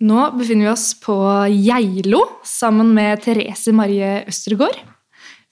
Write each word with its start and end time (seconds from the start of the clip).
Nå 0.00 0.20
befinner 0.32 0.64
vi 0.64 0.72
oss 0.72 0.94
på 0.96 1.14
Geilo 1.52 2.22
sammen 2.46 2.94
med 2.96 3.20
Therese 3.20 3.72
Marie 3.76 4.22
Østergaard. 4.30 4.78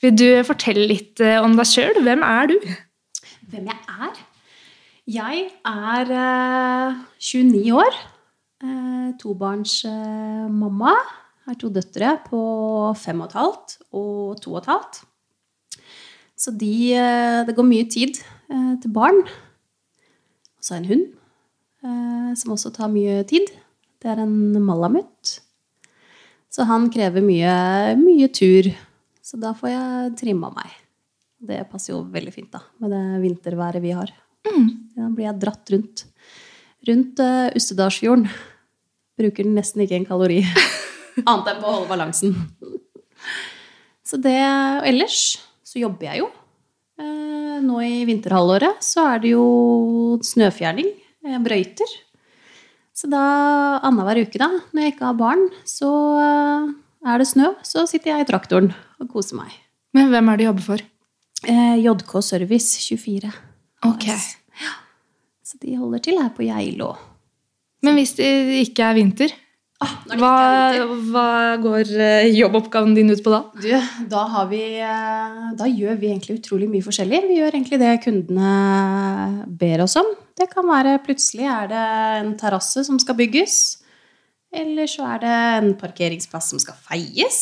Vil 0.00 0.14
du 0.16 0.28
fortelle 0.48 0.86
litt 0.88 1.20
eh, 1.20 1.36
om 1.42 1.52
deg 1.58 1.68
sjøl? 1.68 2.00
Hvem 2.06 2.24
er 2.24 2.48
du? 2.48 2.56
Hvem 3.50 3.68
jeg 3.68 3.98
er? 4.06 4.22
Jeg 5.18 5.42
er 5.68 6.14
eh, 6.22 6.96
29 7.20 7.76
år. 7.76 8.00
Eh, 8.64 9.12
Tobarnsmamma. 9.20 10.96
Har 11.44 11.60
to 11.60 11.68
døtre 11.72 12.16
på 12.24 12.40
fem 12.96 13.20
og 13.20 13.28
et 13.28 13.38
halvt 13.42 13.78
og 13.92 14.40
to 14.40 14.56
og 14.56 14.62
et 14.62 14.72
halvt. 14.72 15.04
Så 16.40 16.56
de, 16.56 16.74
eh, 16.96 17.44
det 17.44 17.52
går 17.52 17.68
mye 17.68 17.84
tid 17.84 18.16
eh, 18.48 18.74
til 18.80 18.96
barn. 18.96 19.26
Og 20.56 20.64
så 20.64 20.80
en 20.80 20.88
hund 20.88 21.08
eh, 21.84 22.32
som 22.32 22.56
også 22.56 22.72
tar 22.72 22.88
mye 22.96 23.20
tid. 23.28 23.58
Det 23.98 24.12
er 24.12 24.22
en 24.22 24.58
malamut. 24.62 25.38
Så 26.48 26.64
han 26.68 26.86
krever 26.92 27.24
mye, 27.24 27.54
mye 27.98 28.28
tur. 28.34 28.70
Så 29.22 29.38
da 29.40 29.52
får 29.56 29.72
jeg 29.72 30.14
trimma 30.22 30.52
meg. 30.54 30.70
Det 31.38 31.60
passer 31.70 31.92
jo 31.92 32.04
veldig 32.10 32.32
fint 32.34 32.50
da, 32.54 32.62
med 32.82 32.94
det 32.94 33.02
vinterværet 33.22 33.82
vi 33.84 33.92
har. 33.94 34.10
Da 34.98 35.08
blir 35.12 35.28
jeg 35.28 35.40
dratt 35.42 35.70
rundt. 35.74 36.04
Rundt 36.88 37.20
uh, 37.22 37.50
Ustedalsfjorden. 37.58 38.26
Bruker 39.18 39.46
nesten 39.46 39.84
ikke 39.84 39.98
en 39.98 40.08
kalori. 40.08 40.40
Annet 41.28 41.52
enn 41.52 41.62
på 41.62 41.68
å 41.68 41.76
holde 41.76 41.90
balansen. 41.90 42.34
Så 44.06 44.18
det, 44.22 44.38
og 44.40 44.88
ellers 44.88 45.20
så 45.66 45.82
jobber 45.82 46.10
jeg 46.10 46.22
jo. 46.22 46.28
Uh, 46.98 47.58
nå 47.62 47.82
i 47.84 48.02
vinterhalvåret 48.08 48.82
så 48.82 49.04
er 49.12 49.22
det 49.22 49.34
jo 49.34 49.46
snøfjerning. 50.24 50.90
Jeg 51.28 51.44
brøyter. 51.44 51.96
Så 52.98 53.06
da 53.10 53.22
annenhver 53.86 54.24
uke, 54.24 54.40
da, 54.42 54.48
når 54.74 54.82
jeg 54.82 54.94
ikke 54.96 55.06
har 55.06 55.18
barn, 55.18 55.44
så 55.68 55.88
eh, 56.18 56.70
er 57.06 57.22
det 57.22 57.28
snø. 57.30 57.52
Så 57.62 57.84
sitter 57.86 58.10
jeg 58.10 58.24
i 58.26 58.28
traktoren 58.30 58.72
og 58.98 59.10
koser 59.12 59.38
meg. 59.38 59.52
Men 59.94 60.10
hvem 60.10 60.30
er 60.32 60.40
det 60.40 60.46
du 60.46 60.48
jobber 60.48 60.66
for? 60.66 60.86
Eh, 61.46 61.76
JK 61.84 62.16
Service 62.26 62.82
24. 62.82 63.30
Ok. 63.86 64.08
Ja. 64.58 64.72
Så 65.46 65.60
de 65.62 65.76
holder 65.78 66.02
til 66.02 66.18
her 66.18 66.32
på 66.34 66.48
Geilo. 66.48 66.96
Men 67.86 67.94
hvis 68.00 68.16
det 68.18 68.26
ikke 68.64 68.88
er 68.90 68.98
vinter, 68.98 69.36
Ah, 69.78 69.92
det 70.10 70.16
hva, 70.18 70.28
ikke 70.34 70.78
er 70.82 70.88
vinter. 70.88 71.02
hva 71.14 71.26
går 71.62 71.90
eh, 72.02 72.28
jobboppgaven 72.34 72.96
din 72.96 73.12
ut 73.14 73.20
på 73.22 73.30
da? 73.30 73.38
Du, 73.62 73.68
da, 74.10 74.24
har 74.32 74.48
vi, 74.50 74.58
eh, 74.82 75.36
da 75.54 75.68
gjør 75.70 76.00
vi 76.00 76.08
egentlig 76.10 76.40
utrolig 76.40 76.66
mye 76.72 76.82
forskjellig. 76.82 77.20
Vi 77.30 77.36
gjør 77.38 77.54
egentlig 77.54 77.78
det 77.78 77.92
kundene 78.02 79.46
ber 79.60 79.84
oss 79.86 79.94
om. 80.02 80.10
Det 80.38 80.46
kan 80.52 80.68
være 80.68 81.00
plutselig 81.02 81.48
er 81.50 81.70
det 81.70 81.84
en 82.20 82.34
terrasse 82.38 82.84
som 82.86 82.98
skal 83.02 83.16
bygges. 83.18 83.56
Eller 84.54 84.88
så 84.88 85.08
er 85.14 85.24
det 85.24 85.32
en 85.58 85.72
parkeringsplass 85.80 86.52
som 86.52 86.62
skal 86.62 86.78
feies. 86.78 87.40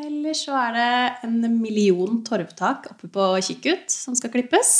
Eller 0.00 0.34
så 0.36 0.56
er 0.58 0.74
det 0.74 1.28
en 1.28 1.38
million 1.60 2.18
torvtak 2.26 2.90
oppe 2.90 3.08
på 3.12 3.28
Kikkut 3.46 3.86
som 3.92 4.16
skal 4.18 4.32
klippes. 4.34 4.74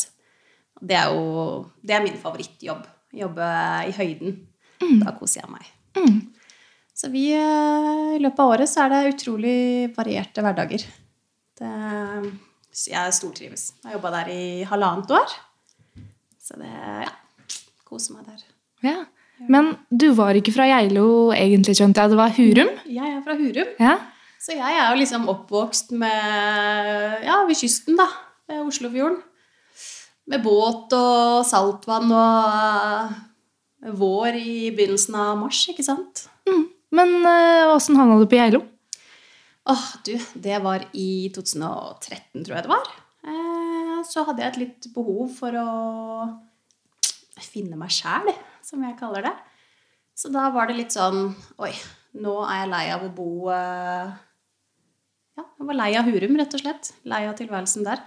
Det 0.83 0.99
er 0.99 1.15
jo 1.15 1.71
det 1.81 1.95
er 1.95 2.03
min 2.05 2.19
favorittjobb. 2.21 2.83
Jobbe 3.15 3.49
i 3.87 3.95
høyden. 3.95 4.37
Da 5.01 5.15
koser 5.17 5.45
jeg 5.45 5.53
meg. 5.55 5.71
Mm. 5.95 6.19
Så 6.95 7.09
vi, 7.11 7.29
eh, 7.35 8.15
i 8.17 8.21
løpet 8.23 8.43
av 8.43 8.51
året 8.53 8.71
så 8.71 8.85
er 8.85 8.93
det 8.93 9.15
utrolig 9.15 9.57
varierte 9.97 10.43
hverdager. 10.45 10.85
Det, 11.59 11.71
jeg 12.91 13.15
stortrives. 13.17 13.73
Jeg 13.81 13.89
har 13.89 13.97
jobba 13.97 14.13
der 14.19 14.31
i 14.35 14.45
halvannet 14.69 15.15
år. 15.15 15.37
Så 16.43 16.59
det 16.61 16.71
ja, 16.71 17.13
koser 17.95 18.19
meg 18.19 18.27
der. 18.29 18.43
Ja. 18.85 18.99
Men 19.51 19.73
du 19.91 20.11
var 20.15 20.37
ikke 20.39 20.53
fra 20.55 20.67
Geilo 20.71 21.07
egentlig, 21.35 21.75
skjønte 21.79 22.03
jeg. 22.05 22.13
Det 22.13 22.19
var 22.21 22.35
Hurum? 22.37 22.69
Jeg 22.87 23.15
er 23.17 23.23
fra 23.27 23.35
Hurum, 23.39 23.71
Ja. 23.83 23.95
så 24.45 24.55
jeg 24.55 24.77
er 24.79 24.91
jo 24.93 25.01
liksom 25.01 25.25
oppvokst 25.33 25.91
med 25.99 27.25
Ja, 27.27 27.41
ved 27.49 27.57
kysten, 27.59 27.97
da. 27.99 28.07
Ved 28.51 28.61
Oslofjorden. 28.69 29.23
Med 30.29 30.41
båt 30.45 30.93
og 30.97 31.43
saltvann 31.45 32.13
og 32.13 33.11
eh, 33.85 33.91
vår 33.99 34.39
i 34.41 34.71
begynnelsen 34.73 35.17
av 35.21 35.35
mars, 35.43 35.59
ikke 35.69 35.85
sant? 35.85 36.27
Men 36.95 37.11
eh, 37.27 37.67
åssen 37.75 37.99
havna 37.99 38.21
du 38.23 38.27
på 38.31 38.39
Geilo? 38.39 38.63
Åh, 39.69 39.85
du, 40.07 40.15
det 40.45 40.59
var 40.65 40.87
i 40.93 41.29
2013, 41.35 42.45
tror 42.45 42.55
jeg 42.59 42.65
det 42.69 42.73
var. 42.73 42.89
Eh, 43.27 43.99
så 44.09 44.25
hadde 44.29 44.45
jeg 44.45 44.53
et 44.55 44.61
litt 44.63 44.89
behov 44.95 45.29
for 45.37 45.57
å 45.61 45.69
finne 47.43 47.79
meg 47.81 47.91
sjæl, 47.91 48.31
som 48.63 48.85
jeg 48.87 48.99
kaller 49.01 49.27
det. 49.27 49.35
Så 50.15 50.31
da 50.31 50.47
var 50.55 50.71
det 50.71 50.77
litt 50.79 50.95
sånn 50.95 51.33
Oi, 51.59 51.73
nå 52.23 52.37
er 52.47 52.61
jeg 52.61 52.71
lei 52.71 52.85
av 52.95 53.03
å 53.03 53.11
bo 53.15 53.31
eh, 53.51 54.13
Ja, 55.35 55.43
jeg 55.43 55.67
var 55.67 55.79
lei 55.81 55.89
av 55.99 56.07
Hurum, 56.07 56.37
rett 56.39 56.55
og 56.55 56.63
slett. 56.63 56.93
Lei 57.11 57.25
av 57.27 57.35
tilværelsen 57.41 57.87
der. 57.87 58.05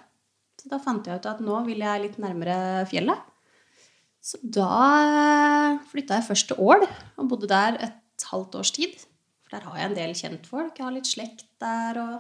Så 0.58 0.72
da 0.72 0.80
fant 0.82 1.06
jeg 1.06 1.20
ut 1.20 1.28
at 1.30 1.44
nå 1.44 1.60
vil 1.68 1.84
jeg 1.84 2.04
litt 2.06 2.16
nærmere 2.24 2.86
fjellet. 2.90 3.20
Så 4.24 4.40
da 4.44 5.78
flytta 5.92 6.18
jeg 6.18 6.28
først 6.28 6.50
til 6.52 6.64
Ål 6.64 6.88
og 6.88 7.28
bodde 7.30 7.52
der 7.52 7.78
et 7.84 8.28
halvt 8.32 8.58
års 8.59 8.72
tid. 8.76 8.96
For 9.44 9.56
der 9.56 9.68
har 9.68 9.78
jeg 9.80 9.90
en 9.92 10.00
del 10.00 10.16
kjentfolk. 10.18 10.80
Jeg 10.80 10.88
har 10.88 10.96
litt 10.96 11.08
slekt 11.08 11.46
der 11.64 12.00
og 12.02 12.16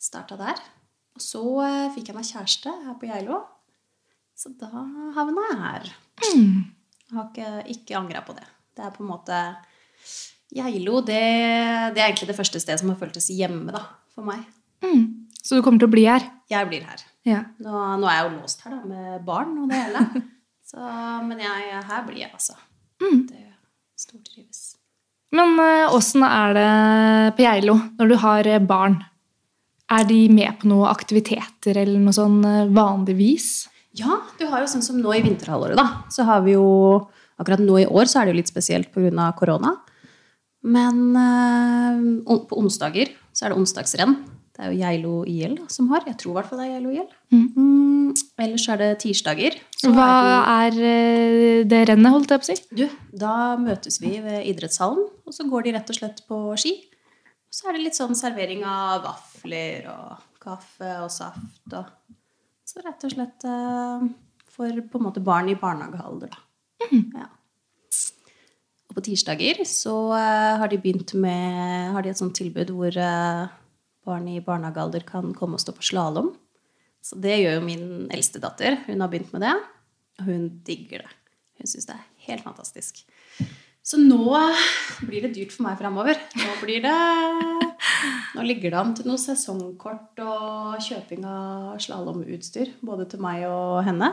starta 0.00 0.38
der. 0.40 0.60
Og 1.18 1.24
så 1.24 1.42
eh, 1.64 1.90
fikk 1.96 2.12
jeg 2.12 2.16
meg 2.16 2.28
kjæreste 2.28 2.72
her 2.84 2.96
på 3.00 3.08
Geilo. 3.10 3.42
Så 4.38 4.52
da 4.54 4.68
havna 5.16 5.48
jeg 5.48 5.58
her. 5.62 5.88
Jeg 6.22 7.16
har 7.16 7.26
ikke, 7.30 7.50
ikke 7.74 7.98
angra 7.98 8.22
på 8.22 8.36
det. 8.36 8.46
Det 8.76 8.84
er 8.86 8.92
på 8.94 9.02
en 9.02 9.10
måte 9.10 9.38
Geilo, 10.54 11.02
det, 11.04 11.18
det 11.92 12.00
er 12.00 12.06
egentlig 12.06 12.30
det 12.30 12.38
første 12.38 12.60
stedet 12.62 12.80
som 12.80 12.92
har 12.92 13.00
føltes 13.00 13.26
hjemme 13.34 13.74
da, 13.74 13.82
for 14.14 14.24
meg. 14.24 14.46
Mm. 14.86 15.28
Så 15.42 15.58
du 15.58 15.64
kommer 15.64 15.82
til 15.82 15.90
å 15.90 15.92
bli 15.92 16.06
her? 16.08 16.24
Jeg 16.48 16.70
blir 16.70 16.86
her. 16.86 17.02
Ja. 17.28 17.42
Nå, 17.60 17.82
nå 18.00 18.08
er 18.08 18.20
jeg 18.20 18.28
jo 18.28 18.38
låst 18.38 18.64
her 18.64 18.78
da, 18.78 18.80
med 18.88 19.26
barn 19.26 19.58
og 19.60 19.68
det 19.72 19.82
hele. 19.82 20.06
Så, 20.68 20.80
men 21.24 21.40
jeg, 21.40 21.82
her 21.88 22.02
blir 22.06 22.22
jeg, 22.22 22.30
altså. 22.36 22.56
Det 23.00 23.48
stortrives. 23.98 24.76
Men 25.34 25.58
eh, 25.60 25.94
åssen 25.94 26.24
er 26.24 26.54
det 26.56 26.68
på 27.36 27.44
Geilo 27.44 27.76
når 27.98 28.10
du 28.10 28.16
har 28.22 28.48
eh, 28.48 28.62
barn? 28.62 28.98
Er 29.92 30.04
de 30.08 30.20
med 30.32 30.60
på 30.60 30.68
noen 30.68 30.90
aktiviteter 30.90 31.80
eller 31.82 32.00
noe 32.00 32.16
sånn 32.16 32.38
eh, 32.44 32.68
vanligvis? 32.76 33.50
Ja, 33.98 34.20
du 34.38 34.46
har 34.50 34.62
jo 34.62 34.70
sånn 34.70 34.84
som 34.84 34.98
nå 35.02 35.12
i 35.16 35.22
vinterhalvåret, 35.24 35.78
da. 35.78 36.04
Så 36.14 36.26
har 36.28 36.44
vi 36.46 36.56
jo 36.58 36.68
Akkurat 37.38 37.60
nå 37.62 37.76
i 37.78 37.86
år 37.86 38.08
så 38.10 38.18
er 38.18 38.26
det 38.26 38.32
jo 38.32 38.38
litt 38.40 38.50
spesielt 38.50 38.88
pga. 38.90 39.28
korona. 39.38 39.76
Men 40.66 41.14
eh, 41.14 42.00
på 42.50 42.58
onsdager 42.58 43.12
så 43.30 43.46
er 43.46 43.52
det 43.52 43.60
onsdagsrenn. 43.60 44.16
Det 44.58 44.64
er 44.66 44.72
jo 44.72 44.78
Geilo 44.80 45.12
IL 45.22 45.54
da, 45.54 45.68
som 45.70 45.86
har. 45.92 46.02
Jeg 46.08 46.18
tror 46.18 46.32
i 46.32 46.36
hvert 46.40 46.48
fall 46.50 46.58
det 46.58 46.66
er 46.66 46.72
Geilo 46.72 46.94
IL. 46.96 47.04
Mm, 47.30 48.10
ellers 48.42 48.64
er 48.74 48.80
det 48.82 48.88
tirsdager. 49.04 49.54
Hva 49.86 50.08
er 50.64 50.74
det, 50.74 50.82
er 50.82 50.88
eh, 50.90 51.66
det 51.70 51.82
rennet, 51.92 52.10
holdt 52.10 52.34
jeg 52.34 52.42
på 52.42 52.48
å 52.48 52.50
si? 52.50 52.56
du, 52.80 52.84
da 53.22 53.34
møtes 53.62 54.00
vi 54.02 54.16
ved 54.24 54.48
idrettshallen, 54.50 55.06
og 55.22 55.36
så 55.36 55.46
går 55.46 55.68
de 55.68 55.76
rett 55.78 55.94
og 55.94 56.00
slett 56.00 56.24
på 56.26 56.40
ski. 56.58 56.74
Og 57.46 57.54
så 57.54 57.70
er 57.70 57.78
det 57.78 57.84
litt 57.86 58.00
sånn 58.00 58.18
servering 58.18 58.66
av 58.66 59.06
vafler 59.06 59.86
og 59.94 60.26
kaffe 60.42 60.90
og 61.04 61.12
saft. 61.14 61.62
Og 61.70 62.07
så 62.78 62.86
rett 62.86 63.06
og 63.06 63.14
slett 63.14 63.46
eh, 63.48 64.06
for 64.54 64.82
på 64.90 65.00
en 65.00 65.06
måte 65.08 65.22
barn 65.24 65.50
i 65.50 65.58
barnehagealder, 65.58 66.30
da. 66.32 66.44
Ja. 67.18 67.26
Og 68.88 68.96
på 68.96 69.04
tirsdager 69.10 69.60
så 69.68 69.94
eh, 70.16 70.54
har 70.60 70.70
de 70.70 70.78
begynt 70.80 71.12
med 71.18 71.92
Har 71.92 72.04
de 72.04 72.12
et 72.12 72.20
sånt 72.20 72.36
tilbud 72.38 72.70
hvor 72.72 72.94
eh, 72.94 73.48
barn 74.08 74.28
i 74.30 74.38
barnehagealder 74.44 75.04
kan 75.08 75.34
komme 75.36 75.58
og 75.58 75.64
stå 75.64 75.74
på 75.76 75.84
slalåm. 75.90 76.32
Så 77.04 77.18
det 77.20 77.40
gjør 77.40 77.58
jo 77.58 77.66
min 77.66 77.88
eldste 78.14 78.40
datter. 78.42 78.78
Hun 78.86 79.02
har 79.02 79.10
begynt 79.10 79.34
med 79.34 79.44
det. 79.44 79.54
Og 80.18 80.30
hun 80.30 80.48
digger 80.66 81.04
det. 81.04 81.12
Hun 81.58 81.70
syns 81.70 81.88
det 81.88 81.96
er 81.98 82.06
helt 82.28 82.46
fantastisk. 82.46 83.02
Så 83.88 83.96
nå 84.00 84.20
blir 85.08 85.24
det 85.24 85.30
dyrt 85.36 85.54
for 85.54 85.64
meg 85.64 85.78
framover. 85.80 86.18
Nå 86.36 86.56
blir 86.60 86.82
det 86.84 86.96
Nå 88.36 88.44
ligger 88.44 88.74
det 88.74 88.78
an 88.78 88.90
til 88.98 89.06
noe 89.08 89.18
sesongkort 89.20 90.18
og 90.22 90.74
kjøping 90.84 91.24
av 91.26 91.78
slalåmutstyr. 91.82 92.74
Både 92.84 93.06
til 93.10 93.22
meg 93.24 93.46
og 93.48 93.80
henne. 93.86 94.10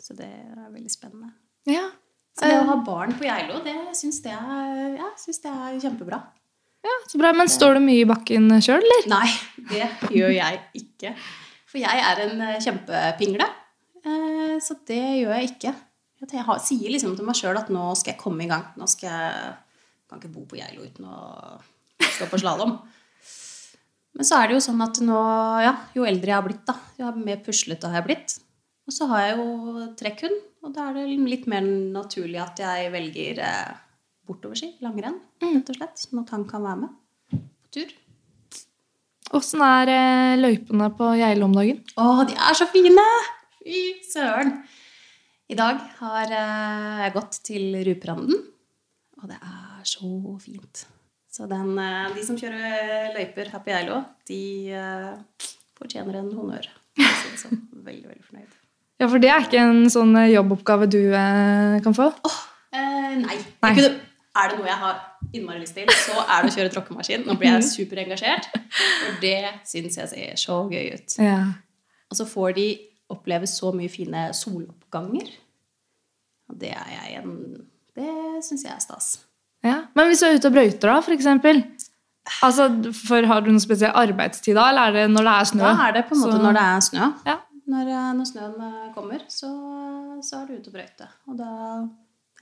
Så 0.00 0.16
det 0.16 0.26
er 0.30 0.70
veldig 0.72 0.92
spennende. 0.92 1.34
Ja. 1.68 1.84
Så 2.34 2.48
det 2.50 2.56
å 2.58 2.64
ha 2.66 2.78
barn 2.82 3.12
på 3.14 3.28
Geilo, 3.28 3.60
det 3.62 3.76
syns 3.94 4.18
jeg, 4.24 4.34
ja, 4.98 5.10
det 5.14 5.50
er 5.52 5.76
kjempebra. 5.84 6.18
ja, 6.82 6.94
så 7.06 7.20
bra. 7.20 7.30
Men 7.36 7.48
står 7.52 7.76
du 7.78 7.84
mye 7.84 8.02
i 8.02 8.08
bakken 8.10 8.48
sjøl, 8.64 8.82
eller? 8.82 9.06
Nei, 9.12 9.28
det 9.70 9.86
gjør 10.16 10.32
jeg 10.34 10.58
ikke. 10.80 11.14
For 11.70 11.78
jeg 11.82 12.02
er 12.08 12.24
en 12.26 12.42
eh, 12.48 12.58
kjempepingle. 12.64 13.46
Eh, 14.02 14.56
Så 14.64 14.76
det 14.88 14.98
gjør 15.22 15.36
jeg 15.38 15.52
ikke. 15.52 15.74
Jeg 16.32 16.46
har, 16.46 16.60
sier 16.62 16.90
liksom 16.90 17.16
til 17.18 17.26
meg 17.26 17.36
sjøl 17.36 17.58
at 17.60 17.68
nå 17.72 17.90
skal 17.98 18.14
jeg 18.14 18.20
komme 18.22 18.46
i 18.46 18.50
gang. 18.50 18.70
Nå 18.80 18.88
skal 18.90 19.10
jeg 19.10 19.52
kan 20.14 20.20
ikke 20.20 20.34
bo 20.34 20.44
på 20.48 20.58
Geilo 20.60 20.84
uten 20.86 21.08
å 21.08 21.18
stå 21.98 22.28
på 22.30 22.40
slalåm. 22.40 22.76
Men 24.14 24.26
så 24.28 24.38
er 24.38 24.48
det 24.48 24.58
jo 24.58 24.64
sånn 24.68 24.82
at 24.84 25.00
nå, 25.02 25.20
ja, 25.64 25.74
jo 25.96 26.04
eldre 26.06 26.30
jeg 26.30 26.38
har 26.38 26.46
blitt, 26.46 26.62
da, 26.68 26.76
jo 27.00 27.10
mer 27.18 27.40
puslete 27.42 27.90
har 27.90 28.02
jeg 28.02 28.08
blitt. 28.10 28.36
Og 28.86 28.94
så 28.94 29.08
har 29.10 29.24
jeg 29.24 29.38
jo 29.40 29.86
trekkhund, 29.98 30.36
og 30.62 30.74
da 30.76 30.90
er 30.90 31.00
det 31.00 31.16
litt 31.32 31.48
mer 31.50 31.64
naturlig 31.64 32.38
at 32.42 32.60
jeg 32.62 32.92
velger 32.94 33.40
eh, 33.42 33.74
bortoverski, 34.28 34.74
langrenn, 34.84 35.18
rett 35.42 35.72
og 35.72 35.80
slett. 35.80 35.98
Sånn 35.98 36.22
at 36.22 36.30
han 36.36 36.46
kan 36.48 36.62
være 36.62 36.84
med 36.84 37.40
på 37.40 37.74
tur. 37.74 37.94
Åssen 39.34 39.64
er 39.66 39.90
eh, 39.90 40.36
løypene 40.38 40.92
på 40.94 41.10
Geilo 41.18 41.48
om 41.48 41.58
dagen? 41.58 41.82
Å, 41.98 42.22
de 42.28 42.38
er 42.38 42.60
så 42.60 42.68
fine! 42.70 43.08
Fy 43.64 43.82
søren! 44.12 44.60
I 45.44 45.56
dag 45.58 45.80
har 45.98 46.30
eh, 46.32 47.00
jeg 47.02 47.12
gått 47.12 47.38
til 47.44 47.74
Rupranden, 47.84 48.38
og 49.20 49.28
det 49.28 49.36
er 49.36 49.82
så 49.84 50.08
fint. 50.40 50.86
Så 51.28 51.44
den, 51.50 51.74
eh, 51.82 52.14
de 52.14 52.24
som 52.24 52.38
kjører 52.40 53.10
løyper 53.12 53.50
her 53.52 53.60
på 53.60 53.72
Geilo, 53.74 53.98
de 54.30 54.40
eh, 54.72 55.50
fortjener 55.76 56.22
en 56.22 56.30
honnør. 56.32 56.70
for 56.96 57.10
å 57.10 57.18
si 57.20 57.32
det 57.34 57.42
sånn. 57.42 57.60
Veldig, 57.84 58.06
veldig 58.08 58.24
fornøyd. 58.24 58.56
Ja, 59.02 59.08
for 59.10 59.20
det 59.20 59.28
er 59.28 59.44
ikke 59.44 59.60
en 59.60 59.90
sånn 59.92 60.16
jobboppgave 60.30 60.86
du 60.88 61.00
kan 61.84 61.96
få? 61.96 62.06
Eh, 62.72 63.10
nei. 63.20 63.36
Nei. 63.36 63.72
kunne, 63.76 63.90
er 64.40 64.48
det 64.48 64.56
noe 64.56 64.70
jeg 64.70 64.80
har 64.80 65.02
innmari 65.34 65.60
lyst 65.60 65.76
til, 65.76 65.90
så 66.06 66.22
er 66.22 66.46
det 66.46 66.54
å 66.54 66.56
kjøre 66.56 66.72
tråkkemaskin. 66.72 67.26
Nå 67.28 67.36
blir 67.36 67.50
jeg 67.50 67.66
superengasjert, 67.68 68.48
for 68.54 69.20
det 69.20 69.36
syns 69.68 70.00
jeg 70.00 70.12
ser 70.14 70.40
så 70.40 70.62
gøy 70.72 70.94
ut. 70.94 71.18
Ja. 71.20 71.42
Og 72.08 72.16
så 72.16 72.24
får 72.30 72.56
de 72.56 72.68
oppleve 73.12 73.46
så 73.50 73.72
mye 73.74 73.88
fine 73.92 74.28
soloppganger. 74.36 75.30
Det 76.54 76.70
er 76.72 76.90
jeg 76.92 77.22
en 77.22 77.34
Det 77.94 78.42
syns 78.44 78.64
jeg 78.64 78.72
er 78.74 78.80
stas. 78.82 79.08
ja. 79.64 79.84
Men 79.94 80.06
hvis 80.10 80.20
du 80.20 80.26
er 80.26 80.36
ute 80.38 80.48
og 80.50 80.52
brøyter, 80.56 80.88
da, 80.90 81.00
for 81.00 81.12
eksempel? 81.14 81.64
Altså, 82.42 82.68
for 83.06 83.26
Har 83.28 83.40
du 83.44 83.50
noen 83.52 83.60
spesiell 83.60 83.92
arbeidstid 83.94 84.54
da, 84.56 84.68
eller 84.70 84.88
er 84.88 84.92
det 84.92 85.10
når 85.12 85.26
det 85.28 85.34
er 85.40 85.44
snø? 85.50 85.64
Da 85.64 85.88
er 85.88 85.92
det 85.92 86.06
på 86.08 86.14
en 86.14 86.20
måte 86.22 86.38
Så- 86.38 86.42
når 86.42 86.52
det 86.56 86.62
er 86.62 86.80
snø. 86.80 87.10
Ja. 87.26 87.36
Når, 87.66 87.88
eh, 87.88 88.12
når 88.18 88.24
snøen 88.28 88.56
eh, 88.60 88.92
kommer, 88.94 89.20
så, 89.28 89.50
så 90.22 90.42
er 90.42 90.46
du 90.46 90.52
ute 90.58 90.68
og 90.68 90.74
brøyte. 90.74 91.08
Og 91.28 91.38
da 91.38 91.88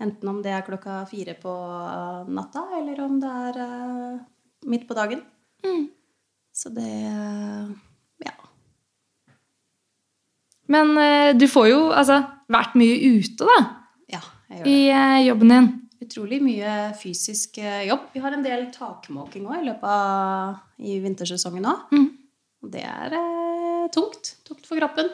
Enten 0.00 0.26
om 0.29 0.43
det 0.43 0.50
er 0.50 0.62
klokka 0.67 1.05
fire 1.06 1.35
på 1.38 1.53
eh, 1.53 2.31
natta, 2.32 2.62
eller 2.79 3.00
om 3.05 3.20
det 3.20 3.29
er 3.29 3.58
uh, 3.61 4.19
midt 4.67 4.88
på 4.88 4.94
dagen. 4.94 5.20
Mm. 5.62 5.88
Så 6.55 6.73
det 6.75 6.88
Ja. 8.25 8.32
Men 10.73 10.93
eh, 11.01 11.31
du 11.37 11.47
får 11.51 11.69
jo 11.71 11.81
altså, 11.93 12.21
vært 12.53 12.77
mye 12.81 12.97
ute, 13.19 13.47
da, 13.49 13.59
Ja, 14.15 14.21
jeg 14.49 14.59
gjør 14.59 14.65
det. 14.67 14.73
i 14.73 14.79
eh, 14.89 15.19
jobben 15.29 15.53
din. 15.55 15.71
Utrolig 16.03 16.41
mye 16.43 16.77
fysisk 16.99 17.61
eh, 17.63 17.85
jobb. 17.91 18.09
Vi 18.15 18.23
har 18.25 18.35
en 18.35 18.43
del 18.45 18.65
takmåking 18.75 19.45
òg 19.51 19.61
i 19.61 19.69
løpet 19.69 19.93
av 19.93 20.83
i 20.83 20.97
vintersesongen 21.05 21.63
nå. 21.67 21.75
Mm. 21.95 22.09
Og 22.65 22.73
det 22.73 22.83
er 22.89 23.15
eh, 23.19 23.85
tungt. 23.95 24.35
Tungt 24.49 24.67
for 24.67 24.81
kroppen. 24.81 25.13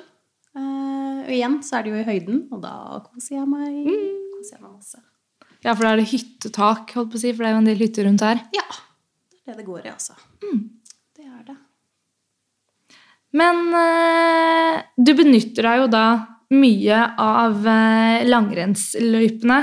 Eh, 0.56 1.18
og 1.26 1.34
igjen 1.34 1.58
så 1.66 1.78
er 1.78 1.84
det 1.86 1.92
jo 1.92 2.00
i 2.00 2.06
høyden, 2.08 2.40
og 2.54 2.62
da 2.64 2.74
koser 3.04 3.38
jeg 3.40 3.50
meg, 3.50 3.82
koser 4.38 4.56
jeg 4.56 4.64
meg 4.64 4.72
masse. 4.72 5.02
Ja, 5.66 5.72
for 5.74 5.82
da 5.84 5.92
er 5.92 6.00
det 6.00 6.10
hyttetak, 6.12 6.92
holdt 6.94 7.12
på 7.12 7.18
å 7.18 7.20
si, 7.20 7.32
for 7.34 7.42
det 7.44 7.50
er 7.50 7.56
jo 7.56 7.62
en 7.64 7.68
del 7.68 7.80
hytter 7.82 8.06
rundt 8.06 8.22
her. 8.24 8.40
Ja. 8.54 8.66
Det 9.32 9.42
er 9.42 9.56
det 9.56 9.62
det 9.64 9.66
går 9.68 9.88
i, 9.88 9.92
altså. 9.92 10.14
Det. 10.44 10.52
Men 13.36 13.74
eh, 13.76 14.78
du 14.96 15.12
benytter 15.18 15.66
deg 15.68 15.82
jo 15.82 15.88
da 15.92 16.04
mye 16.56 17.00
av 17.20 17.66
eh, 17.68 18.24
langrennsløypene 18.28 19.58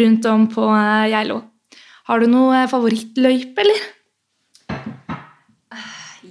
rundt 0.00 0.28
om 0.30 0.46
på 0.52 0.64
eh, 0.72 1.10
Geilo. 1.12 1.42
Har 2.08 2.20
du 2.20 2.28
noe 2.30 2.62
eh, 2.62 2.70
favorittløype, 2.70 3.64
eller? 3.64 3.84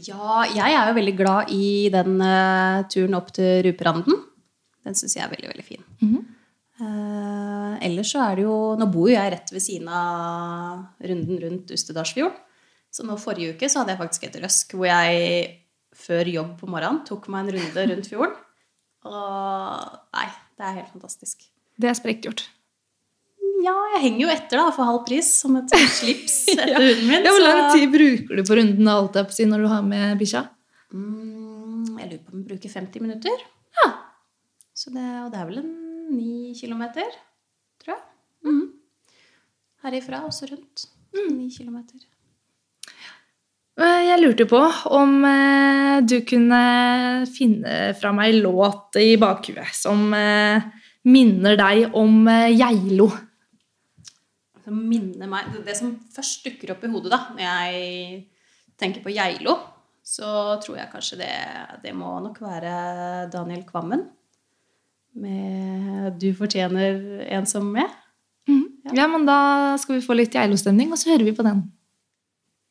Ja, 0.04 0.44
jeg 0.50 0.74
er 0.74 0.90
jo 0.90 0.98
veldig 0.98 1.16
glad 1.16 1.54
i 1.54 1.90
den 1.94 2.18
eh, 2.26 2.82
turen 2.92 3.20
opp 3.20 3.30
til 3.36 3.62
Ruperanden. 3.68 4.24
Den 4.84 4.98
syns 4.98 5.16
jeg 5.16 5.24
er 5.28 5.32
veldig, 5.32 5.52
veldig 5.54 5.68
fin. 5.68 5.84
Eh, 6.82 7.74
ellers 7.86 8.10
så 8.12 8.24
er 8.26 8.40
det 8.40 8.44
jo 8.48 8.56
Nå 8.80 8.88
bor 8.92 9.06
jo 9.08 9.14
jeg 9.14 9.32
rett 9.32 9.52
ved 9.54 9.64
siden 9.64 9.92
av 9.94 11.06
runden 11.06 11.38
rundt 11.46 11.72
Ustedalsfjorden. 11.78 12.42
Så 12.94 13.06
nå 13.06 13.16
forrige 13.18 13.56
uke 13.56 13.70
så 13.70 13.82
hadde 13.82 13.96
jeg 13.96 14.02
faktisk 14.04 14.26
et 14.28 14.36
røsk 14.44 14.76
hvor 14.78 14.86
jeg 14.86 15.46
før 15.98 16.30
jobb 16.32 16.58
på 16.60 16.70
morgenen 16.70 17.04
tok 17.08 17.30
meg 17.32 17.46
en 17.46 17.56
runde 17.58 17.86
rundt 17.92 18.10
fjorden. 18.10 18.36
Og 19.04 19.96
nei, 20.16 20.28
det 20.58 20.68
er 20.68 20.78
helt 20.80 20.92
fantastisk. 20.94 21.48
Det 21.80 21.90
er 21.90 21.98
sprekt 21.98 22.28
gjort. 22.28 22.46
Ja, 23.64 23.74
jeg 23.96 24.02
henger 24.04 24.26
jo 24.26 24.32
etter 24.34 24.60
da 24.60 24.66
for 24.76 24.88
halv 24.88 25.04
pris 25.08 25.30
som 25.40 25.56
et 25.60 25.72
slips 25.72 26.36
etter 26.54 26.74
hunden 26.76 27.08
min. 27.08 27.24
Ja, 27.24 27.32
Hvor 27.32 27.44
lang 27.46 27.62
tid 27.72 27.86
bruker 27.94 28.40
du 28.40 28.44
på 28.48 28.58
runden 28.60 28.90
alt 28.92 29.20
jeg 29.20 29.30
på 29.30 29.36
siden 29.38 29.52
si, 29.52 29.52
når 29.54 29.64
du 29.64 29.70
har 29.72 29.86
med 29.88 30.18
bikkja? 30.20 30.42
Mm, 30.94 31.94
jeg 32.02 32.10
lurer 32.10 32.24
på 32.24 32.34
om 32.34 32.42
jeg 32.42 32.50
bruker 32.52 32.76
50 32.76 33.06
minutter. 33.06 33.46
Ja. 33.80 33.90
Så 34.76 34.92
det, 34.94 35.06
og 35.24 35.30
det 35.32 35.40
er 35.40 35.48
vel 35.52 35.62
en 35.62 35.72
9 36.18 36.56
kilometer, 36.60 37.16
tror 37.84 37.96
jeg. 37.96 38.04
Mm. 38.50 38.66
Herifra 39.86 40.24
også 40.28 40.50
rundt. 40.52 40.88
9 41.16 41.48
kilometer. 41.56 42.04
Eh, 43.74 44.02
Jeg 44.06 44.22
lurte 44.22 44.46
på 44.46 44.60
om 44.94 45.24
eh, 45.26 46.00
du 46.06 46.20
kunne 46.30 46.62
finne 47.34 47.94
fra 47.98 48.12
meg 48.14 48.38
låt 48.44 49.00
i 49.02 49.16
bakhuet 49.18 49.74
som 49.74 50.12
eh, 50.14 50.62
minner 51.10 51.58
deg 51.58 51.98
om 51.98 52.28
Geilo. 52.54 53.10
Som 54.64 54.78
minner 54.88 55.28
meg 55.28 55.50
det, 55.66 55.76
som 55.76 55.96
først 56.14 56.46
dukker 56.46 56.76
opp 56.76 56.86
i 56.86 56.92
hodet 56.94 57.12
da, 57.12 57.20
når 57.34 57.44
jeg 57.44 58.22
tenker 58.80 59.04
på 59.04 59.12
Geilo, 59.12 59.58
så 60.06 60.56
tror 60.64 60.78
jeg 60.80 60.92
kanskje 60.94 61.20
det, 61.20 61.34
det 61.84 61.92
må 61.98 62.14
nok 62.24 62.40
være 62.44 63.28
Daniel 63.34 63.66
Kvammen. 63.68 64.06
Med 65.14 66.16
'Du 66.18 66.34
fortjener 66.34 67.26
en 67.28 67.46
som 67.46 67.68
med'. 67.74 67.92
Ja, 68.96 69.08
men 69.08 69.26
da 69.26 69.78
skal 69.78 69.96
vi 69.96 70.06
få 70.06 70.16
litt 70.16 70.34
Geilo-stemning, 70.34 70.92
og 70.92 70.98
så 70.98 71.12
hører 71.12 71.26
vi 71.26 71.36
på 71.36 71.44
den. 71.44 71.72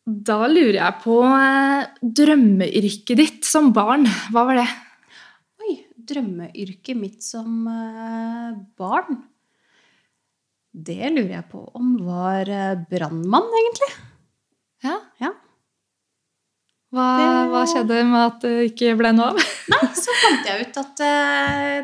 Da 0.02 0.48
lurer 0.50 0.80
jeg 0.80 0.98
på 1.04 1.16
eh, 1.22 1.90
drømmeyrket 2.02 3.18
ditt 3.20 3.44
som 3.46 3.70
barn. 3.74 4.08
Hva 4.34 4.42
var 4.48 4.58
det? 4.58 4.68
Oi, 5.62 5.74
drømmeyrket 6.10 6.98
mitt 6.98 7.22
som 7.22 7.68
eh, 7.70 8.48
barn. 8.78 9.20
Det 10.72 11.12
lurer 11.12 11.36
jeg 11.36 11.46
på 11.52 11.62
om 11.78 11.92
var 12.02 12.50
eh, 12.50 12.80
brannmann, 12.90 13.46
egentlig. 13.60 13.90
Ja. 14.82 14.96
Ja. 15.22 15.30
Hva, 16.92 17.04
hva 17.48 17.60
skjedde 17.70 18.00
med 18.04 18.18
at 18.20 18.42
det 18.42 18.72
ikke 18.72 18.96
ble 18.98 19.12
noe 19.14 19.30
av? 19.30 19.38
Nei, 19.72 19.86
så 19.96 20.16
fant 20.24 20.50
jeg 20.50 20.66
ut 20.66 20.80
at 20.82 21.04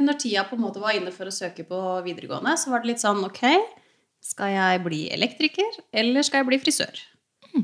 når 0.02 0.18
tida 0.20 0.42
på 0.44 0.58
en 0.58 0.64
måte 0.66 0.82
var 0.82 0.98
inne 0.98 1.14
for 1.14 1.30
å 1.30 1.32
søke 1.32 1.62
på 1.64 1.78
videregående, 2.04 2.58
så 2.60 2.74
var 2.74 2.82
det 2.82 2.90
litt 2.90 3.04
sånn 3.04 3.22
ok, 3.24 3.40
skal 4.26 4.52
jeg 4.52 4.82
bli 4.84 5.00
elektriker, 5.14 5.78
eller 5.96 6.26
skal 6.26 6.42
jeg 6.42 6.50
bli 6.50 6.60
frisør? 6.66 7.00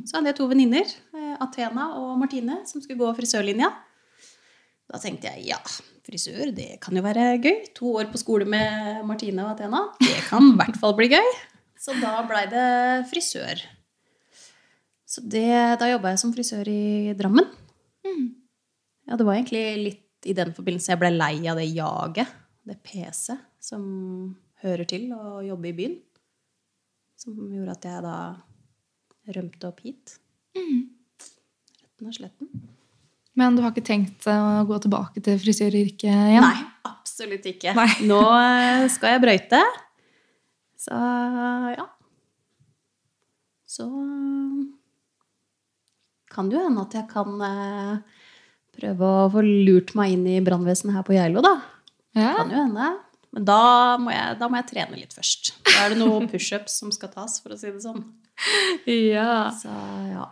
Så 0.07 0.17
hadde 0.17 0.33
jeg 0.33 0.39
to 0.39 0.47
venninner, 0.51 0.95
eh, 1.15 1.35
Athena 1.45 1.91
og 2.01 2.15
Martine, 2.21 2.63
som 2.69 2.83
skulle 2.83 3.01
gå 3.01 3.11
frisørlinja. 3.19 3.71
Da 4.91 5.01
tenkte 5.01 5.33
jeg 5.33 5.49
ja, 5.49 5.59
frisør, 6.05 6.53
det 6.55 6.79
kan 6.85 6.97
jo 6.97 7.03
være 7.05 7.39
gøy. 7.43 7.59
To 7.79 7.95
år 8.01 8.11
på 8.13 8.21
skole 8.21 8.47
med 8.49 9.03
Martine 9.09 9.47
og 9.47 9.55
Athena, 9.55 9.87
det 10.01 10.21
kan 10.29 10.53
i 10.53 10.57
hvert 10.61 10.79
fall 10.81 10.97
bli 10.99 11.11
gøy. 11.15 11.31
Så 11.81 11.97
da 12.01 12.19
blei 12.29 12.47
det 12.53 12.69
frisør. 13.11 13.61
Så 15.09 15.23
det, 15.31 15.47
da 15.81 15.91
jobba 15.91 16.15
jeg 16.15 16.23
som 16.23 16.33
frisør 16.35 16.69
i 16.71 17.13
Drammen. 17.19 17.51
Ja, 19.05 19.19
det 19.21 19.27
var 19.27 19.37
egentlig 19.37 19.65
litt 19.83 20.29
i 20.29 20.33
den 20.37 20.55
forbindelse 20.57 20.95
jeg 20.95 21.01
ble 21.03 21.11
lei 21.13 21.35
av 21.51 21.59
det 21.61 21.67
jaget, 21.69 22.31
det 22.65 22.79
PC, 22.87 23.37
som 23.61 23.85
hører 24.65 24.89
til 24.89 25.11
å 25.13 25.43
jobbe 25.45 25.69
i 25.69 25.77
byen. 25.77 25.99
Som 27.21 27.37
gjorde 27.53 27.77
at 27.77 27.87
jeg 27.89 28.05
da 28.05 28.17
rømte 29.33 29.69
opp 29.69 29.81
hit. 29.85 30.19
Retten 30.55 32.11
og 32.11 32.17
sletten. 32.17 32.51
Men 33.35 33.57
du 33.57 33.65
har 33.65 33.73
ikke 33.75 33.87
tenkt 33.87 34.29
å 34.31 34.63
gå 34.69 34.79
tilbake 34.85 35.23
til 35.25 35.41
frisøryrket 35.43 36.07
igjen? 36.07 36.45
Nei, 36.45 36.67
absolutt 36.87 37.49
ikke. 37.51 37.75
Nei. 37.75 37.89
Nå 38.11 38.21
eh, 38.39 38.85
skal 38.95 39.17
jeg 39.17 39.25
brøyte. 39.25 39.63
Så 40.85 40.99
ja. 41.75 41.89
Så 43.75 43.89
kan 46.31 46.51
det 46.51 46.59
jo 46.59 46.67
hende 46.67 46.85
at 46.85 46.95
jeg 46.95 47.09
kan 47.11 47.41
eh, 47.47 48.21
prøve 48.79 49.09
å 49.09 49.27
få 49.33 49.43
lurt 49.43 49.95
meg 49.99 50.15
inn 50.15 50.29
i 50.31 50.43
brannvesenet 50.45 50.99
her 50.99 51.07
på 51.07 51.17
Geilo, 51.17 51.43
da. 51.43 51.57
Ja. 52.15 52.37
Kan 52.39 52.55
jo 52.55 52.61
hende. 52.61 52.93
Men 53.35 53.47
da 53.49 53.63
må, 53.99 54.13
jeg, 54.15 54.37
da 54.39 54.47
må 54.51 54.61
jeg 54.61 54.69
trene 54.71 54.99
litt 54.99 55.15
først. 55.17 55.57
Da 55.67 55.87
er 55.87 55.95
det 55.95 55.99
noen 56.03 56.29
pushups 56.33 56.79
som 56.83 56.93
skal 56.95 57.11
tas, 57.15 57.41
for 57.43 57.55
å 57.55 57.59
si 57.59 57.71
det 57.71 57.83
sånn. 57.83 58.05
Ja. 59.15 59.51
Så 59.61 59.73
ja. 60.13 60.29